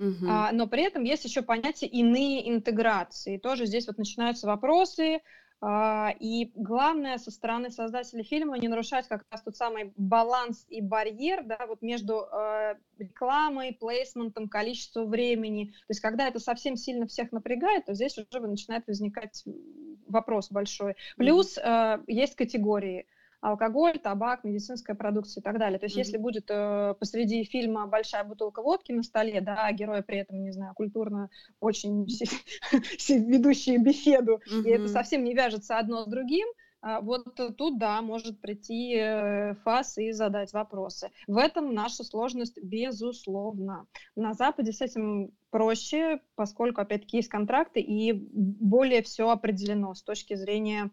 [0.00, 0.26] Uh-huh.
[0.28, 3.36] А, но при этом есть еще понятие иные интеграции.
[3.36, 5.20] Тоже здесь вот начинаются вопросы,
[5.60, 10.80] а, и главное со стороны создателей фильма не нарушать как раз тот самый баланс и
[10.80, 15.66] барьер да, вот между э, рекламой, плейсментом, количеством времени.
[15.66, 19.44] То есть когда это совсем сильно всех напрягает, то здесь уже начинает возникать
[20.06, 20.94] вопрос большой.
[21.16, 23.06] Плюс э, есть категории
[23.40, 25.78] алкоголь, табак, медицинская продукция и так далее.
[25.78, 26.00] То есть, mm-hmm.
[26.00, 30.42] если будет э, посреди фильма большая бутылка водки на столе, да, а герои при этом,
[30.42, 32.06] не знаю, культурно очень
[33.08, 34.62] ведущие беседу, mm-hmm.
[34.64, 36.48] и это совсем не вяжется одно с другим,
[36.80, 41.10] а, вот тут, да, может прийти э, ФАС и задать вопросы.
[41.26, 43.86] В этом наша сложность, безусловно.
[44.14, 50.34] На Западе с этим проще, поскольку, опять-таки, есть контракты, и более все определено с точки
[50.34, 50.90] зрения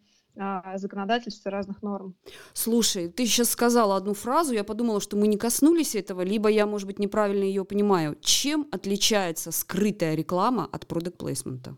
[0.76, 2.15] законодательства разных норм.
[2.54, 6.65] Слушай, ты сейчас сказала одну фразу, я подумала, что мы не коснулись этого, либо я,
[6.65, 8.17] может быть, неправильно ее понимаю.
[8.21, 11.78] Чем отличается скрытая реклама от продукт плейсмента?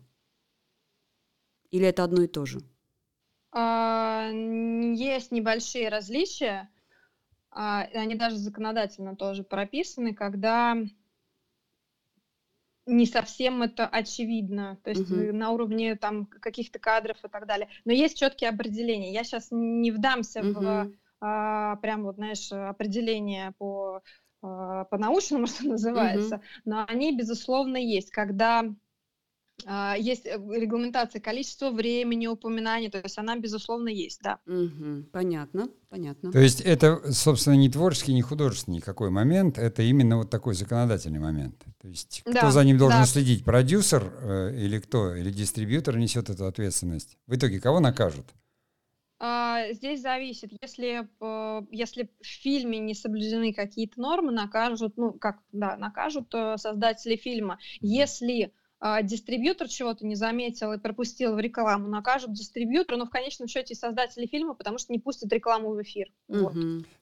[1.71, 2.61] Или это одно и то же?
[3.51, 6.69] А, есть небольшие различия,
[7.51, 10.77] а, они даже законодательно тоже прописаны, когда
[12.87, 15.33] не совсем это очевидно, то есть угу.
[15.33, 17.69] на уровне там каких-то кадров и так далее.
[17.85, 19.13] Но есть четкие определения.
[19.13, 20.59] Я сейчас не вдамся угу.
[20.59, 24.01] в а, прям вот, знаешь, определение по
[24.41, 26.43] а, по научному, что называется, угу.
[26.65, 28.63] но они безусловно есть, когда
[29.97, 34.39] есть э, регламентация количества времени упоминаний, то есть она, безусловно, есть, да.
[34.45, 36.31] Угу, понятно, понятно.
[36.31, 41.19] То есть это, собственно, не творческий, не художественный никакой момент, это именно вот такой законодательный
[41.19, 41.63] момент.
[41.81, 43.05] То есть да, кто за ним должен да.
[43.05, 47.17] следить, продюсер э, или кто, или дистрибьютор несет эту ответственность?
[47.25, 48.27] В итоге кого накажут?
[49.19, 51.07] А, здесь зависит, если,
[51.71, 57.57] если в фильме не соблюдены какие-то нормы, накажут, ну, как, да, накажут э, создатели фильма.
[57.81, 58.56] Если а,
[59.03, 63.77] дистрибьютор чего-то не заметил и пропустил в рекламу, накажут дистрибьютора, но в конечном счете и
[63.77, 66.07] создатели фильма, потому что не пустят рекламу в эфир.
[66.27, 66.39] Угу.
[66.39, 66.53] Вот.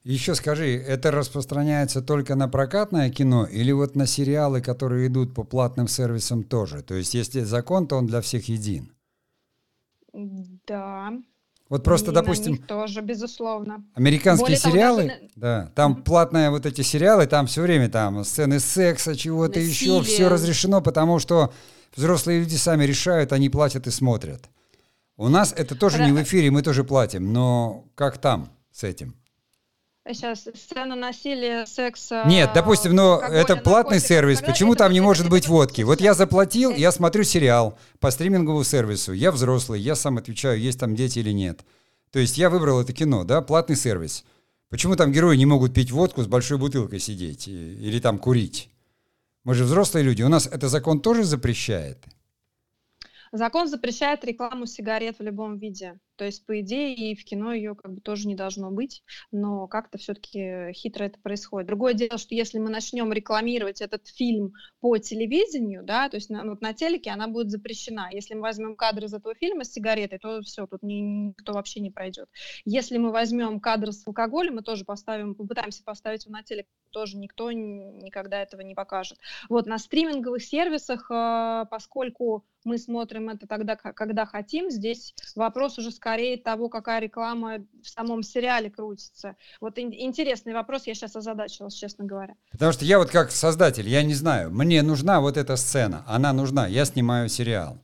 [0.04, 5.44] Еще скажи, это распространяется только на прокатное кино или вот на сериалы, которые идут по
[5.44, 6.82] платным сервисам тоже?
[6.82, 8.92] То есть если закон, то он для всех един?
[10.12, 11.12] Да.
[11.68, 12.58] Вот просто, и допустим...
[12.58, 13.84] Тоже, безусловно.
[13.94, 15.30] Американские Более сериалы, того, даже...
[15.34, 16.02] да, там mm-hmm.
[16.02, 21.18] платные вот эти сериалы, там все время там сцены секса, чего-то еще, все разрешено, потому
[21.18, 21.52] что
[21.96, 24.48] взрослые люди сами решают, они платят и смотрят.
[25.16, 26.06] У нас это тоже Ра...
[26.06, 29.16] не в эфире, мы тоже платим, но как там с этим?
[30.08, 32.22] Сейчас сцена насилия, секса.
[32.26, 34.40] Нет, допустим, но это платный сервис.
[34.40, 35.82] Почему там не может быть водки?
[35.82, 39.12] Вот я заплатил, я смотрю сериал по стриминговому сервису.
[39.12, 41.64] Я взрослый, я сам отвечаю, есть там дети или нет.
[42.12, 44.24] То есть я выбрал это кино, да, платный сервис.
[44.68, 48.70] Почему там герои не могут пить водку с большой бутылкой сидеть или там курить?
[49.42, 50.22] Мы же взрослые люди.
[50.22, 52.04] У нас это закон тоже запрещает.
[53.32, 55.98] Закон запрещает рекламу сигарет в любом виде.
[56.16, 59.66] То есть, по идее, и в кино ее как бы тоже не должно быть, но
[59.66, 61.68] как-то все-таки хитро это происходит.
[61.68, 66.44] Другое дело, что если мы начнем рекламировать этот фильм по телевидению, да, то есть на,
[66.44, 68.08] вот на телеке она будет запрещена.
[68.12, 71.80] Если мы возьмем кадры из этого фильма с сигаретой, то все, тут ни, никто вообще
[71.80, 72.28] не пройдет.
[72.64, 77.18] Если мы возьмем кадры с алкоголем, мы тоже поставим, попытаемся поставить его на телек, тоже
[77.18, 79.18] никто никогда этого не покажет.
[79.48, 85.92] Вот на стриминговых сервисах, э, поскольку мы смотрим это тогда, когда хотим, здесь вопрос уже
[86.06, 89.34] скорее того, какая реклама в самом сериале крутится.
[89.60, 92.34] Вот интересный вопрос, я сейчас озадачилась, честно говоря.
[92.52, 96.32] Потому что я вот как создатель, я не знаю, мне нужна вот эта сцена, она
[96.32, 97.78] нужна, я снимаю сериал.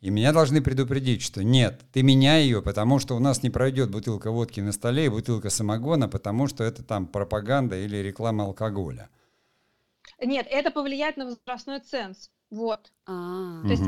[0.00, 3.92] И меня должны предупредить, что нет, ты меняй ее, потому что у нас не пройдет
[3.92, 9.08] бутылка водки на столе и бутылка самогона, потому что это там пропаганда или реклама алкоголя.
[10.20, 12.30] Нет, это повлияет на возрастной ценз.
[12.50, 12.92] Вот.
[13.06, 13.62] А-а-а.
[13.62, 13.84] То есть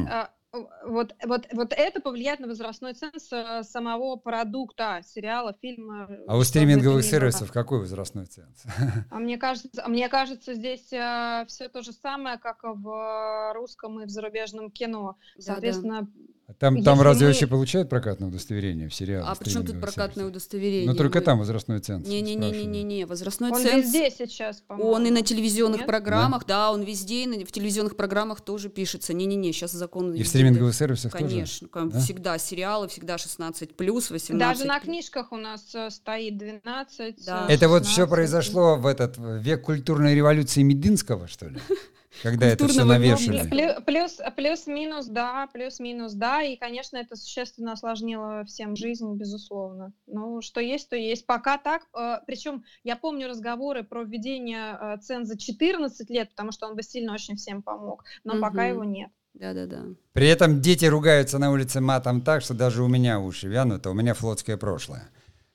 [0.52, 6.08] вот, вот, вот это повлияет на возрастной ценз э, самого продукта, сериала, фильма.
[6.26, 8.64] А у стриминговых сервисов какой возрастной ценз?
[9.10, 14.06] А мне кажется, мне кажется, здесь э, все то же самое, как в русском и
[14.06, 15.16] в зарубежном кино.
[15.38, 16.30] Соответственно, да, да.
[16.58, 17.32] Там, там разве мы...
[17.32, 19.24] вообще получают прокатное удостоверение в сериале?
[19.26, 20.30] А почему тут прокатное сервисе?
[20.30, 20.86] удостоверение?
[20.86, 22.06] Но только там возрастной ценз.
[22.06, 23.72] Не-не-не-не-не, возрастной он ценз.
[23.72, 24.90] Он везде сейчас, по-моему.
[24.90, 25.86] Он и на телевизионных Нет?
[25.86, 26.66] программах, да?
[26.66, 29.12] да, он везде, и в телевизионных программах тоже пишется.
[29.12, 30.14] Не-не-не, сейчас закон...
[30.14, 31.90] И в стриминговых сервисах Конечно, тоже?
[31.90, 34.38] Конечно, всегда сериалы, всегда 16 плюс, 18.
[34.38, 37.24] Даже на книжках у нас э, стоит 12.
[37.24, 37.46] Да.
[37.48, 41.58] Это вот все произошло в этот век культурной революции Мединского, что ли?
[42.22, 43.48] Когда это все навешали.
[43.86, 49.92] Плюс, плюс-минус, да, плюс-минус, да, и, конечно, это существенно осложнило всем жизнь, безусловно.
[50.06, 51.24] Ну, что есть, то есть.
[51.26, 56.52] Пока так, э, причем я помню разговоры про введение э, цен за 14 лет, потому
[56.52, 58.42] что он бы сильно очень всем помог, но угу.
[58.42, 59.10] пока его нет.
[59.34, 59.84] Да-да-да.
[60.12, 63.90] При этом дети ругаются на улице матом так, что даже у меня уши вянут, а
[63.90, 65.08] у меня флотское прошлое.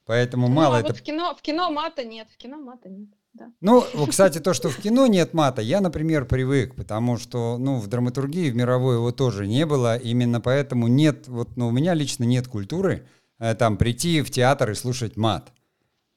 [0.06, 0.90] Поэтому ну, мало а это...
[0.90, 3.10] Вот в кино, в кино мата нет, в кино мата нет
[3.62, 7.88] Ну, кстати, то, что в кино нет мата, я, например, привык, потому что, ну, в
[7.88, 12.24] драматургии, в мировой его тоже не было, именно поэтому нет, вот, ну, у меня лично
[12.24, 13.08] нет культуры
[13.40, 15.52] э, там прийти в театр и слушать мат.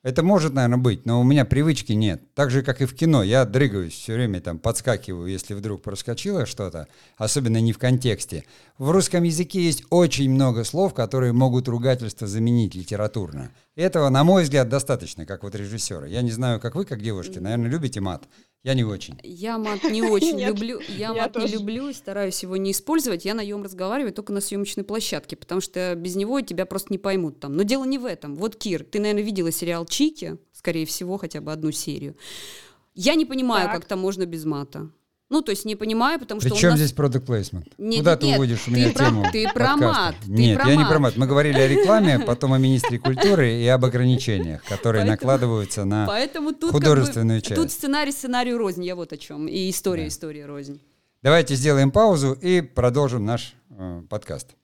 [0.08, 2.22] Это может, наверное, быть, но у меня привычки нет.
[2.34, 3.22] Так же, как и в кино.
[3.22, 8.44] Я дрыгаюсь все время, там, подскакиваю, если вдруг проскочило что-то, особенно не в контексте.
[8.78, 13.50] В русском языке есть очень много слов, которые могут ругательство заменить литературно.
[13.76, 16.06] Этого, на мой взгляд, достаточно, как вот режиссера.
[16.06, 18.22] Я не знаю, как вы, как девушки, наверное, любите мат.
[18.64, 19.18] Я не очень.
[19.22, 20.80] Я мат не очень люблю.
[20.88, 23.24] Я мат не люблю и стараюсь его не использовать.
[23.24, 26.98] Я на нем разговариваю только на съемочной площадке, потому что без него тебя просто не
[26.98, 27.56] поймут там.
[27.56, 28.34] Но дело не в этом.
[28.34, 32.16] Вот, Кир, ты, наверное, видела сериал «Чики», скорее всего, хотя бы одну серию.
[32.94, 33.76] Я не понимаю, так.
[33.76, 34.90] как там можно без мата.
[35.30, 36.78] Ну, то есть не понимаю, потому что Причем нас...
[36.78, 37.70] здесь placement?
[37.76, 40.14] Нет, Куда нет, ты уводишь у меня ты тему Ты про мат.
[40.26, 40.84] Нет, про я мат.
[40.84, 41.16] не про мат.
[41.16, 46.06] Мы говорили о рекламе, потом о министре культуры и об ограничениях, которые Поэтому- накладываются на
[46.06, 47.60] Поэтому тут художественную как бы, часть.
[47.60, 49.46] Тут сценарий сценарию рознь, я вот о чем.
[49.48, 50.08] И история Да.
[50.08, 50.80] история рознь.
[51.22, 54.54] Давайте сделаем паузу и продолжим наш э, подкаст.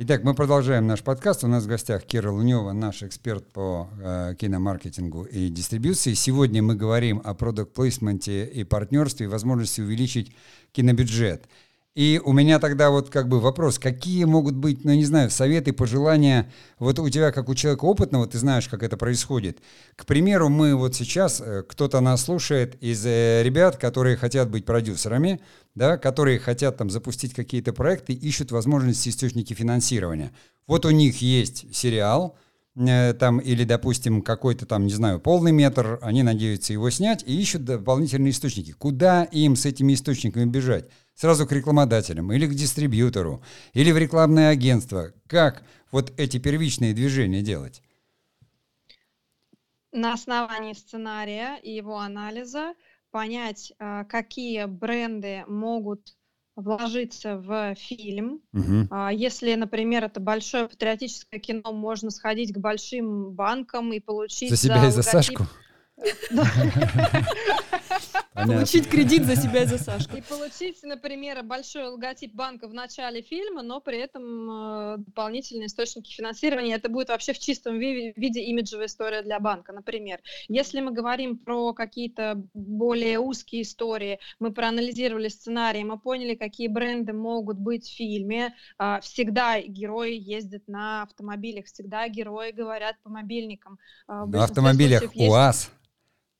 [0.00, 1.42] Итак, мы продолжаем наш подкаст.
[1.42, 6.14] У нас в гостях Кира Лунева, наш эксперт по э, киномаркетингу и дистрибьюции.
[6.14, 10.30] Сегодня мы говорим о продукт-плейсменте и партнерстве, и возможности увеличить
[10.70, 11.48] кинобюджет.
[11.94, 15.72] И у меня тогда вот как бы вопрос, какие могут быть, ну не знаю, советы,
[15.72, 19.58] пожелания, вот у тебя как у человека опытного, ты знаешь, как это происходит.
[19.96, 24.64] К примеру, мы вот сейчас, э, кто-то нас слушает из э, ребят, которые хотят быть
[24.64, 25.40] продюсерами,
[25.74, 30.30] да, которые хотят там запустить какие-то проекты, ищут возможности, источники финансирования.
[30.68, 32.38] Вот у них есть сериал,
[33.18, 37.64] там, или, допустим, какой-то там, не знаю, полный метр, они надеются его снять и ищут
[37.64, 38.72] дополнительные источники.
[38.72, 40.86] Куда им с этими источниками бежать?
[41.14, 45.12] Сразу к рекламодателям или к дистрибьютору, или в рекламное агентство.
[45.26, 47.82] Как вот эти первичные движения делать?
[49.92, 52.74] на основании сценария и его анализа
[53.10, 56.14] понять, а, какие бренды могут
[56.62, 58.40] вложиться в фильм.
[58.90, 64.56] А, Если, например, это большое патриотическое кино, можно сходить к большим банкам и получить За
[64.56, 65.46] себя и за логотип- Сашку?
[68.38, 68.54] Понятно.
[68.54, 70.16] Получить кредит за себя и за Сашку.
[70.16, 76.12] И получить, например, большой логотип банка в начале фильма, но при этом э, дополнительные источники
[76.12, 76.74] финансирования.
[76.74, 80.20] Это будет вообще в чистом ви- виде имиджевая история для банка, например.
[80.46, 87.12] Если мы говорим про какие-то более узкие истории, мы проанализировали сценарий, мы поняли, какие бренды
[87.12, 88.54] могут быть в фильме.
[88.78, 93.80] А, Всегда герои ездят на автомобилях, всегда герои говорят по мобильникам.
[94.06, 95.70] В На автомобилях УАЗ,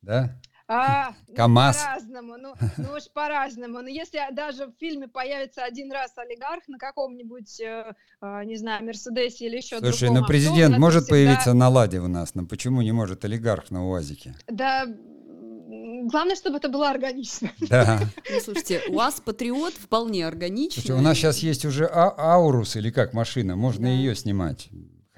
[0.02, 0.38] да?
[0.68, 1.82] А, ну, КамАЗ.
[1.82, 3.80] по-разному, ну, ну уж по-разному.
[3.80, 8.84] Но если даже в фильме появится один раз олигарх на каком-нибудь, э, э, не знаю,
[8.84, 12.08] Мерседесе или еще Слушай, другом ну авто, президент это может всегда- появиться на «Ладе» у
[12.08, 14.34] нас, но почему не может олигарх на УАЗике?
[14.46, 14.84] Да,
[16.10, 17.50] главное, чтобы это было органично.
[17.68, 18.00] Да.
[18.30, 20.82] Ну, слушайте, у вас Патриот вполне органично.
[20.82, 23.92] Слушай, у нас сейчас есть уже а- Аурус или как машина, можно Да.
[23.94, 24.68] ее снимать.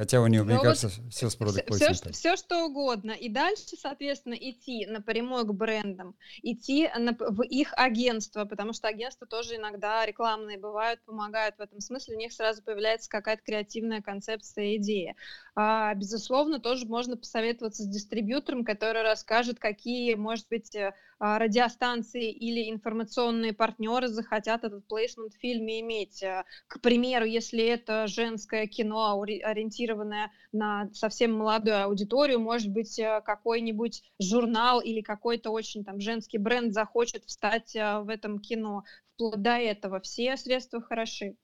[0.00, 3.10] Хотя у нее, мне Ну вот кажется, все с Все, продукт что, все, что угодно.
[3.10, 9.26] И дальше, соответственно, идти напрямую к брендам, идти на- в их агентство, потому что агентства
[9.26, 14.76] тоже иногда рекламные бывают, помогают в этом смысле, у них сразу появляется какая-то креативная концепция,
[14.76, 15.16] идея.
[15.54, 22.70] А, безусловно, тоже можно посоветоваться с дистрибьютором, который расскажет, какие, может быть, э, радиостанции или
[22.70, 26.22] информационные партнеры захотят этот плейсмент в фильме иметь.
[26.22, 32.98] Э, К примеру, если это женское кино, ори- ориентированное на совсем молодую аудиторию, может быть,
[32.98, 38.84] э, какой-нибудь журнал или какой-то очень там женский бренд захочет встать э, в этом кино.
[39.14, 41.36] Вплоть до этого все средства хороши.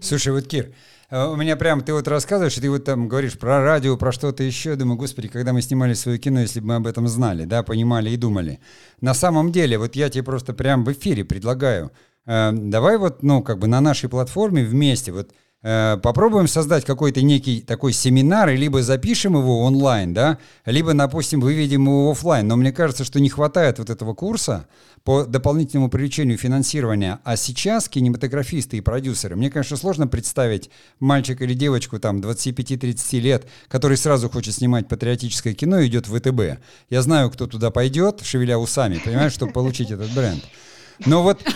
[0.00, 0.72] Слушай, вот, Кир,
[1.10, 4.42] э, у меня прям, ты вот рассказываешь, ты вот там говоришь про радио, про что-то
[4.42, 4.76] еще.
[4.76, 8.10] Думаю, господи, когда мы снимали свое кино, если бы мы об этом знали, да, понимали
[8.10, 8.60] и думали.
[9.00, 11.92] На самом деле, вот я тебе просто прям в эфире предлагаю,
[12.26, 15.32] э, давай вот, ну, как бы на нашей платформе вместе вот
[15.64, 21.86] попробуем создать какой-то некий такой семинар, и либо запишем его онлайн, да, либо, допустим, выведем
[21.86, 22.46] его офлайн.
[22.46, 24.66] Но мне кажется, что не хватает вот этого курса
[25.04, 27.20] по дополнительному привлечению финансирования.
[27.24, 33.46] А сейчас кинематографисты и продюсеры, мне, конечно, сложно представить мальчика или девочку там 25-30 лет,
[33.68, 36.60] который сразу хочет снимать патриотическое кино и идет в ВТБ.
[36.90, 40.42] Я знаю, кто туда пойдет, шевеля усами, понимаешь, чтобы получить этот бренд.
[41.06, 41.50] Но вот э,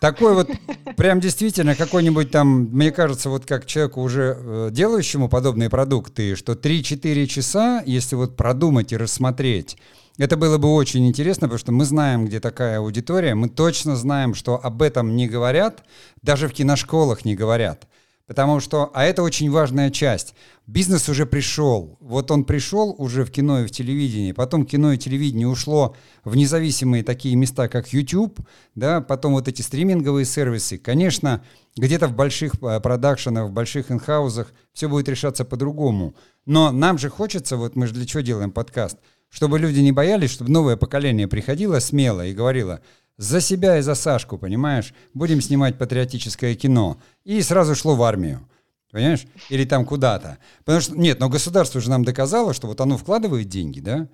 [0.00, 0.50] такой вот,
[0.96, 6.52] прям действительно какой-нибудь там, мне кажется, вот как человеку уже э, делающему подобные продукты, что
[6.52, 9.76] 3-4 часа, если вот продумать и рассмотреть,
[10.18, 14.34] это было бы очень интересно, потому что мы знаем, где такая аудитория, мы точно знаем,
[14.34, 15.84] что об этом не говорят,
[16.22, 17.86] даже в киношколах не говорят.
[18.28, 20.34] Потому что, а это очень важная часть.
[20.66, 21.96] Бизнес уже пришел.
[21.98, 24.32] Вот он пришел уже в кино и в телевидении.
[24.32, 28.38] Потом кино и телевидение ушло в независимые такие места, как YouTube.
[28.74, 30.76] Да, потом вот эти стриминговые сервисы.
[30.76, 31.42] Конечно,
[31.74, 36.14] где-то в больших э, продакшенах, в больших инхаузах все будет решаться по-другому.
[36.44, 38.98] Но нам же хочется, вот мы же для чего делаем подкаст,
[39.30, 42.82] чтобы люди не боялись, чтобы новое поколение приходило смело и говорило–
[43.18, 44.94] за себя и за Сашку, понимаешь?
[45.12, 46.96] Будем снимать патриотическое кино.
[47.24, 48.48] И сразу шло в армию.
[48.90, 49.26] Понимаешь?
[49.50, 50.38] Или там куда-то.
[50.64, 54.08] Потому что, нет, но государство же нам доказало, что вот оно вкладывает деньги, да?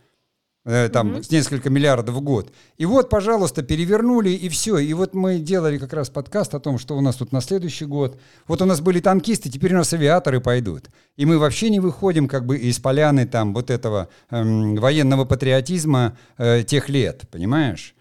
[0.64, 1.26] Э, там mm-hmm.
[1.30, 2.50] несколько миллиардов в год.
[2.78, 4.78] И вот, пожалуйста, перевернули, и все.
[4.78, 7.84] И вот мы делали как раз подкаст о том, что у нас тут на следующий
[7.84, 8.18] год.
[8.48, 10.88] Вот у нас были танкисты, теперь у нас авиаторы пойдут.
[11.16, 16.16] И мы вообще не выходим как бы из поляны там вот этого эм, военного патриотизма
[16.38, 17.93] э, тех лет, понимаешь?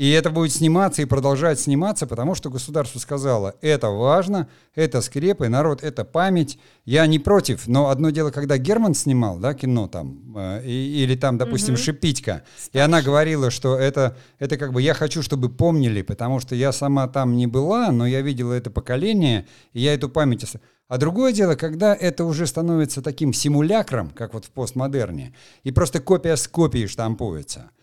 [0.00, 5.50] И это будет сниматься и продолжать сниматься, потому что государство сказало, это важно, это скрепы,
[5.50, 6.58] народ, это память.
[6.86, 11.16] Я не против, но одно дело, когда Герман снимал, да, кино там, э, и, или
[11.16, 11.82] там, допустим, угу.
[11.82, 16.54] Шипитька, и она говорила, что это, это как бы я хочу, чтобы помнили, потому что
[16.54, 20.46] я сама там не была, но я видела это поколение, и я эту память...
[20.88, 26.00] А другое дело, когда это уже становится таким симулякром, как вот в постмодерне, и просто
[26.00, 27.70] копия с копией штампуется–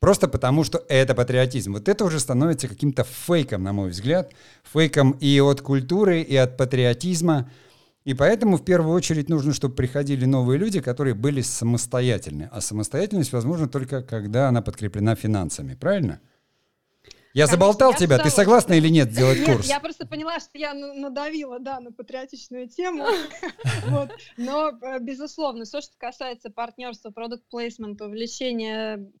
[0.00, 1.74] Просто потому, что это патриотизм.
[1.74, 4.32] Вот это уже становится каким-то фейком, на мой взгляд.
[4.72, 7.50] Фейком и от культуры, и от патриотизма.
[8.04, 12.48] И поэтому в первую очередь нужно, чтобы приходили новые люди, которые были самостоятельны.
[12.50, 15.74] А самостоятельность возможна только, когда она подкреплена финансами.
[15.74, 16.20] Правильно?
[17.32, 19.68] Я Конечно, заболтал я тебя, ты согласна или нет сделать нет, курс?
[19.68, 23.06] Я просто поняла, что я надавила, да, на патриотичную тему,
[24.36, 29.12] но, э, безусловно, все, что касается партнерства, продукт плейсмента, увеличения,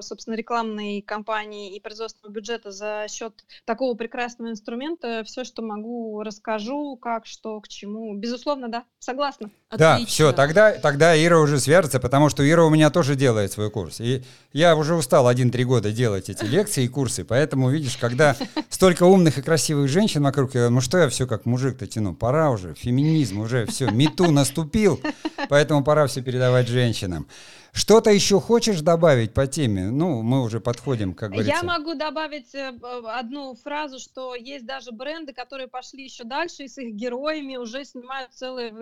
[0.00, 6.96] собственно, рекламной кампании и производственного бюджета за счет такого прекрасного инструмента, все, что могу, расскажу,
[6.96, 8.14] как, что, к чему.
[8.16, 9.50] Безусловно, да, согласна.
[9.70, 13.70] Да, все, тогда, тогда Ира уже свяжется, потому что Ира у меня тоже делает свой
[13.70, 14.00] курс.
[14.00, 18.36] И я уже устал один-три года делать эти лекции и курсы, поэтому Поэтому, видишь, когда
[18.68, 22.14] столько умных и красивых женщин вокруг, я, ну что я все как мужик-то тяну?
[22.14, 25.00] Пора уже, феминизм уже, все, мету наступил,
[25.48, 27.26] поэтому пора все передавать женщинам.
[27.78, 29.84] Что-то еще хочешь добавить по теме?
[29.84, 31.54] Ну, мы уже подходим, как говорится.
[31.54, 32.74] Я могу добавить э,
[33.04, 37.84] одну фразу, что есть даже бренды, которые пошли еще дальше и с их героями уже
[37.84, 38.74] снимают целые,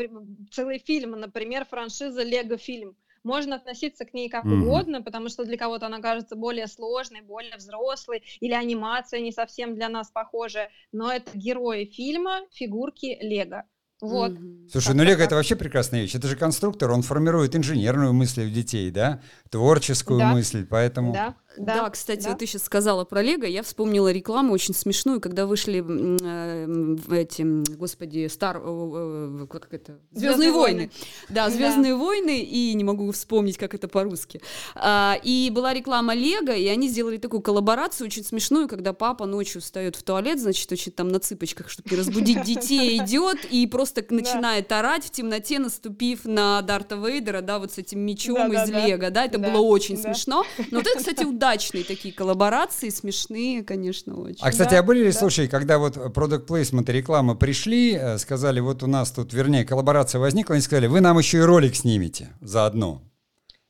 [0.50, 1.18] целые фильмы.
[1.18, 2.96] Например, франшиза «Лего фильм».
[3.22, 4.62] Можно относиться к ней как mm-hmm.
[4.62, 9.74] угодно, потому что для кого-то она кажется более сложной, более взрослой, или анимация не совсем
[9.74, 13.64] для нас похожая, но это герои фильма, фигурки Лего.
[14.00, 14.32] Вот.
[14.70, 16.14] Слушай, ну Лего это вообще прекрасная вещь.
[16.14, 20.32] Это же конструктор, он формирует инженерную мысль у детей, да, творческую да.
[20.32, 21.12] мысль, поэтому.
[21.12, 21.34] Да.
[21.58, 22.30] Да, да, кстати, да.
[22.30, 27.74] вот ты сейчас сказала про Лего, я вспомнила рекламу очень смешную, когда вышли э, эти,
[27.76, 30.78] господи, Стар, э, как это, Звездные войны.
[30.78, 30.90] войны.
[31.28, 31.98] Да, Звездные да.
[31.98, 34.40] войны, и не могу вспомнить, как это по-русски.
[34.74, 39.60] А, и была реклама Лего, и они сделали такую коллаборацию очень смешную, когда папа ночью
[39.60, 44.04] встает в туалет, значит, очень там на цыпочках, чтобы не разбудить детей, идет и просто
[44.10, 49.10] начинает орать в темноте, наступив на Дарта Вейдера, да, вот с этим мечом из Лего,
[49.10, 50.44] да, это было очень смешно.
[50.70, 54.38] Но вот это, кстати, удачно удачные такие коллаборации, смешные, конечно, очень.
[54.40, 55.18] А, кстати, да, а были ли да.
[55.18, 59.64] случаи, когда вот продукт плейсмент и реклама пришли, э, сказали, вот у нас тут, вернее,
[59.64, 63.02] коллаборация возникла, они сказали, вы нам еще и ролик снимете заодно.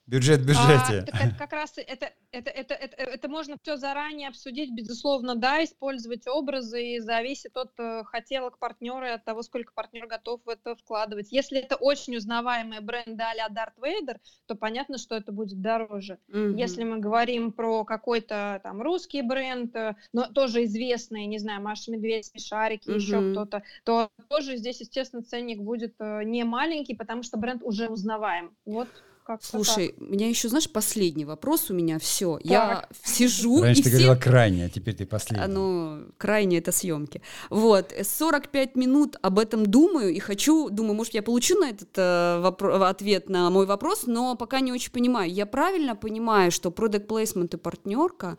[0.07, 1.11] Бюджет в а, бюджете.
[1.13, 5.65] А, так, как раз это, это, это, это, это можно все заранее обсудить, безусловно, да,
[5.65, 10.49] использовать образы, и зависит от э, хотелок партнера и от того, сколько партнер готов в
[10.49, 11.33] это вкладывать.
[11.33, 16.19] Если это очень узнаваемые бренды а-ля Дарт Вейдер, то понятно, что это будет дороже.
[16.31, 16.57] Mm-hmm.
[16.57, 21.91] Если мы говорим про какой-то там русский бренд, э, но тоже известный, не знаю, Маша
[21.91, 22.97] Медведь, Шарики, mm-hmm.
[22.97, 27.89] еще кто-то, то тоже здесь, естественно, ценник будет э, не маленький, потому что бренд уже
[27.89, 28.57] узнаваем.
[28.65, 28.89] Вот
[29.27, 30.09] как Слушай, так.
[30.09, 32.39] у меня еще, знаешь, последний вопрос у меня все.
[32.45, 33.99] Я сижу Раньше и ты все...
[33.99, 35.45] говорила крайне, а теперь ты последний.
[35.45, 37.21] А, ну, крайне это съемки.
[37.51, 42.41] Вот, 45 минут об этом думаю и хочу, думаю, может, я получу на этот э,
[42.41, 45.29] вопро- ответ на мой вопрос, но пока не очень понимаю.
[45.29, 48.39] Я правильно понимаю, что product placement и партнерка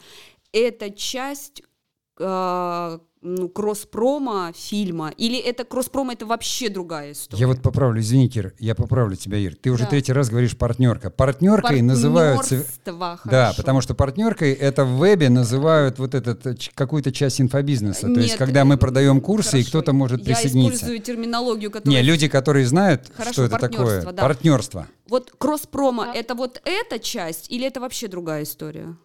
[0.53, 1.63] это часть
[2.19, 5.09] э, ну, кросс-промо фильма?
[5.17, 7.41] Или это кросс-промо это вообще другая история?
[7.41, 9.55] Я вот поправлю, извините, Ир, я поправлю тебя, Ир.
[9.55, 9.89] Ты уже да.
[9.89, 11.09] третий раз говоришь партнерка.
[11.09, 12.63] Партнеркой называются...
[12.85, 13.21] Хорошо.
[13.25, 18.07] Да, потому что партнеркой это в вебе называют вот этот э, какую-то часть инфобизнеса.
[18.07, 19.65] Нет, То есть, когда мы продаем курсы, хорошо.
[19.65, 20.59] и кто-то может присоединиться.
[20.59, 22.01] Я использую терминологию, которая...
[22.01, 24.03] Не, люди, которые знают, хорошо, что это такое.
[24.03, 24.21] Да.
[24.21, 24.87] Партнерство.
[25.09, 26.13] Вот кросс-промо да.
[26.13, 28.95] это вот эта часть или это вообще другая история?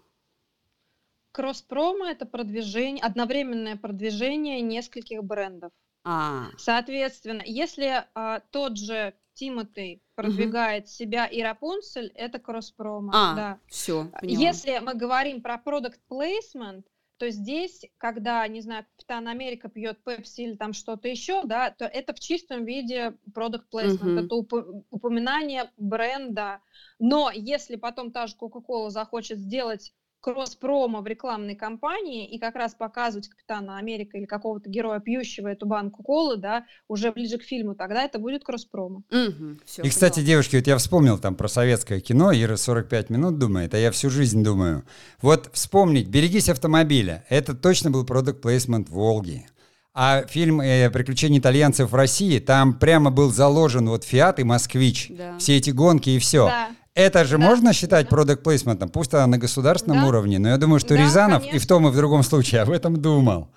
[1.32, 5.72] Кросс-промо это продвижение, одновременное продвижение нескольких брендов.
[6.04, 6.46] А.
[6.58, 10.90] Соответственно, если а, тот же Тимотей продвигает угу.
[10.90, 13.10] себя и Рапунцель, это кросс-промо.
[13.14, 13.58] А, да.
[13.66, 16.84] все, Если мы говорим про продукт placement,
[17.16, 21.84] то здесь, когда, не знаю, Капитан Америка пьет пепси или там что-то еще, да, то
[21.84, 24.24] это в чистом виде продукт placement, uh-huh.
[24.24, 26.60] это уп- упоминание бренда.
[26.98, 32.74] Но если потом та же Coca-Cola захочет сделать кросс-промо в рекламной кампании и как раз
[32.74, 37.74] показывать Капитана Америка или какого-то героя, пьющего эту банку колы, да, уже ближе к фильму,
[37.74, 39.02] тогда это будет кросс-промо.
[39.10, 40.28] Угу, и, кстати, поняла.
[40.28, 44.08] девушки, вот я вспомнил там про советское кино, Ира 45 минут думает, а я всю
[44.08, 44.84] жизнь думаю.
[45.20, 49.46] Вот вспомнить «Берегись автомобиля»— это точно был продукт плейсмент «Волги».
[49.94, 55.08] А фильм э, «Приключения итальянцев в России», там прямо был заложен вот «Фиат» и «Москвич».
[55.10, 55.36] Да.
[55.38, 56.46] Все эти гонки и все.
[56.46, 56.70] Да.
[56.94, 60.08] Это же да, можно считать product placement, пусть она на государственном да.
[60.08, 61.56] уровне, но я думаю, что да, Рязанов конечно.
[61.56, 63.48] и в том, и в другом случае об этом думал.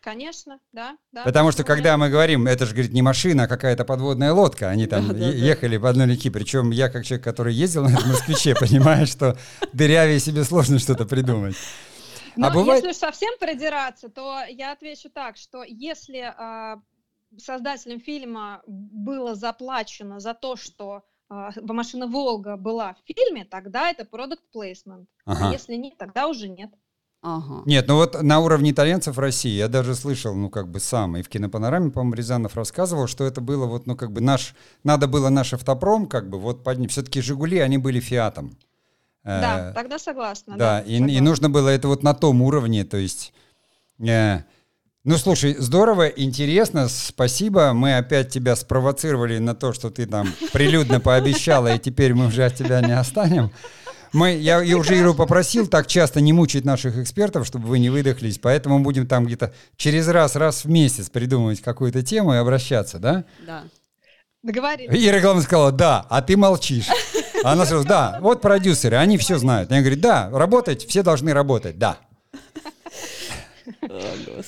[0.00, 0.96] Конечно, да.
[1.12, 4.68] да Потому что когда мы говорим, это же, говорит, не машина, а какая-то подводная лодка,
[4.68, 5.82] они там да, да, ехали да.
[5.82, 9.36] по одной реке, причем я, как человек, который ездил на этом москвиче, понимаю, что
[9.72, 11.56] дырявее себе сложно что-то придумать.
[12.36, 12.84] Но а бывает...
[12.84, 16.76] если совсем продираться, то я отвечу так, что если э,
[17.38, 21.02] создателям фильма было заплачено за то, что а,
[21.62, 25.06] машина Волга была в фильме, тогда это product placement.
[25.24, 25.48] А ага.
[25.48, 26.70] А если нет, тогда уже нет.
[27.22, 27.62] Ага.
[27.66, 31.22] Нет, ну вот на уровне итальянцев России я даже слышал, ну как бы сам, и
[31.22, 35.28] в кинопанораме, по-моему, Рязанов рассказывал, что это было вот, ну как бы наш, надо было
[35.28, 38.58] наш автопром, как бы вот поднять, все-таки «Жигули», они были «Фиатом».
[39.22, 40.56] Да, э, тогда согласна.
[40.56, 41.16] Да, да и, согласна.
[41.16, 43.32] и нужно было это вот на том уровне, то есть...
[44.00, 44.42] Э,
[45.04, 47.72] ну, слушай, здорово, интересно, спасибо.
[47.72, 52.44] Мы опять тебя спровоцировали на то, что ты там прилюдно пообещала, и теперь мы уже
[52.44, 53.50] от тебя не останем.
[54.12, 57.88] Мы, я, я уже Иру попросил так часто не мучить наших экспертов, чтобы вы не
[57.88, 62.98] выдохлись, поэтому будем там где-то через раз, раз в месяц придумывать какую-то тему и обращаться,
[62.98, 63.24] да?
[63.46, 63.64] Да.
[64.42, 65.04] Договорились.
[65.04, 66.88] Ира главное сказала, да, а ты молчишь.
[67.42, 69.70] Она сказала, да, вот продюсеры, они все знают.
[69.70, 71.98] Я говорю, да, работать, все должны работать, да.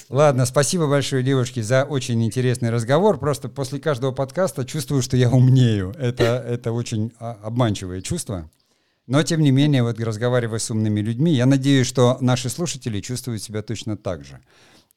[0.08, 3.18] Ладно, спасибо большое, девушки, за очень интересный разговор.
[3.18, 5.94] Просто после каждого подкаста чувствую, что я умнею.
[5.98, 8.50] Это, это очень обманчивое чувство.
[9.06, 13.42] Но, тем не менее, вот разговаривая с умными людьми, я надеюсь, что наши слушатели чувствуют
[13.42, 14.40] себя точно так же.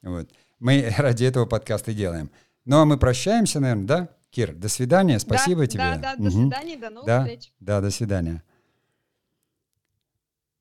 [0.01, 0.30] Вот.
[0.59, 2.32] Мы ради этого подкаста делаем.
[2.65, 4.09] Ну, а мы прощаемся, наверное, да?
[4.30, 5.84] Кир, до свидания, спасибо да, тебе.
[5.84, 6.24] Да, да, угу.
[6.24, 7.53] до свидания, до новых да, встреч.
[7.59, 8.43] Да, до свидания.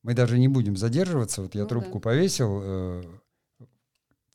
[0.03, 1.41] Мы даже не будем задерживаться.
[1.41, 1.99] Вот я ну, трубку да.
[1.99, 2.61] повесил.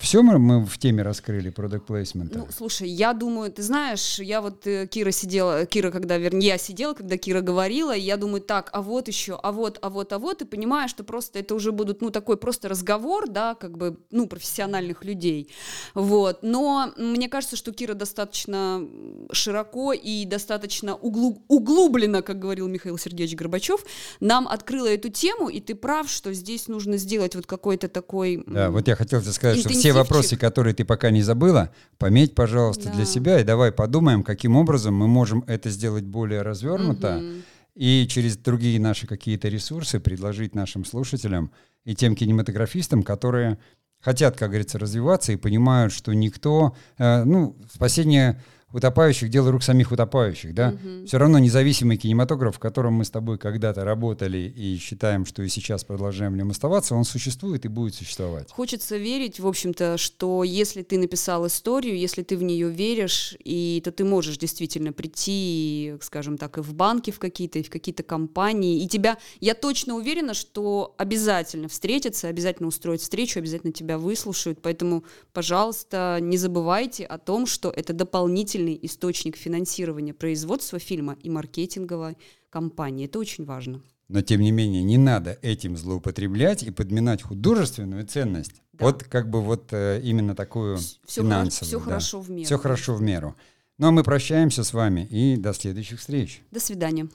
[0.03, 2.32] Все мы, мы в теме раскрыли, product placement.
[2.34, 6.59] Ну, слушай, я думаю, ты знаешь, я вот э, Кира сидела, Кира, когда, вернее, я
[6.59, 10.12] сидела, когда Кира говорила, и я думаю, так, а вот еще, а вот, а вот,
[10.12, 13.78] а вот, и понимаю, что просто это уже будут, ну, такой просто разговор, да, как
[13.78, 15.53] бы, ну, профессиональных людей,
[15.94, 18.84] вот, но мне кажется, что Кира достаточно
[19.30, 23.84] широко и достаточно углу, углубленно, как говорил Михаил Сергеевич Горбачев,
[24.18, 28.42] нам открыла эту тему, и ты прав, что здесь нужно сделать вот какой-то такой...
[28.48, 32.84] Да, вот я хотел сказать, что все вопросы, которые ты пока не забыла, пометь, пожалуйста,
[32.84, 32.93] да.
[32.93, 37.43] для себя, и давай подумаем, каким образом мы можем это сделать более развернуто угу.
[37.74, 41.53] и через другие наши какие-то ресурсы предложить нашим слушателям
[41.84, 43.59] и тем кинематографистам, которые
[44.01, 49.92] хотят, как говорится, развиваться и понимают, что никто, э, ну, спасение утопающих, дело рук самих
[49.92, 50.70] утопающих, да.
[50.70, 51.06] Угу.
[51.06, 55.48] Все равно независимый кинематограф, в котором мы с тобой когда-то работали и считаем, что и
[55.48, 58.50] сейчас продолжаем в нем оставаться, он существует и будет существовать.
[58.50, 63.80] Хочется верить, в общем-то, что если ты написал историю, если ты в нее веришь, и
[63.84, 68.02] то ты можешь действительно прийти, скажем так, и в банки в какие-то, и в какие-то
[68.02, 74.60] компании, и тебя, я точно уверена, что обязательно встретятся, обязательно устроят встречу, обязательно тебя выслушают,
[74.62, 81.30] поэтому, пожалуйста, не забывайте о том, что это дополнительно дополнительный источник финансирования производства фильма и
[81.30, 82.16] маркетинговой
[82.50, 83.06] кампании.
[83.06, 83.80] Это очень важно.
[84.08, 88.62] Но, тем не менее, не надо этим злоупотреблять и подминать художественную ценность.
[88.72, 88.86] Да.
[88.86, 91.68] Вот как бы вот э, именно такую все финансовую.
[91.68, 91.84] Все да.
[91.84, 92.44] хорошо в меру.
[92.44, 93.34] Все хорошо в меру.
[93.78, 96.42] Ну а мы прощаемся с вами и до следующих встреч.
[96.50, 97.08] До свидания.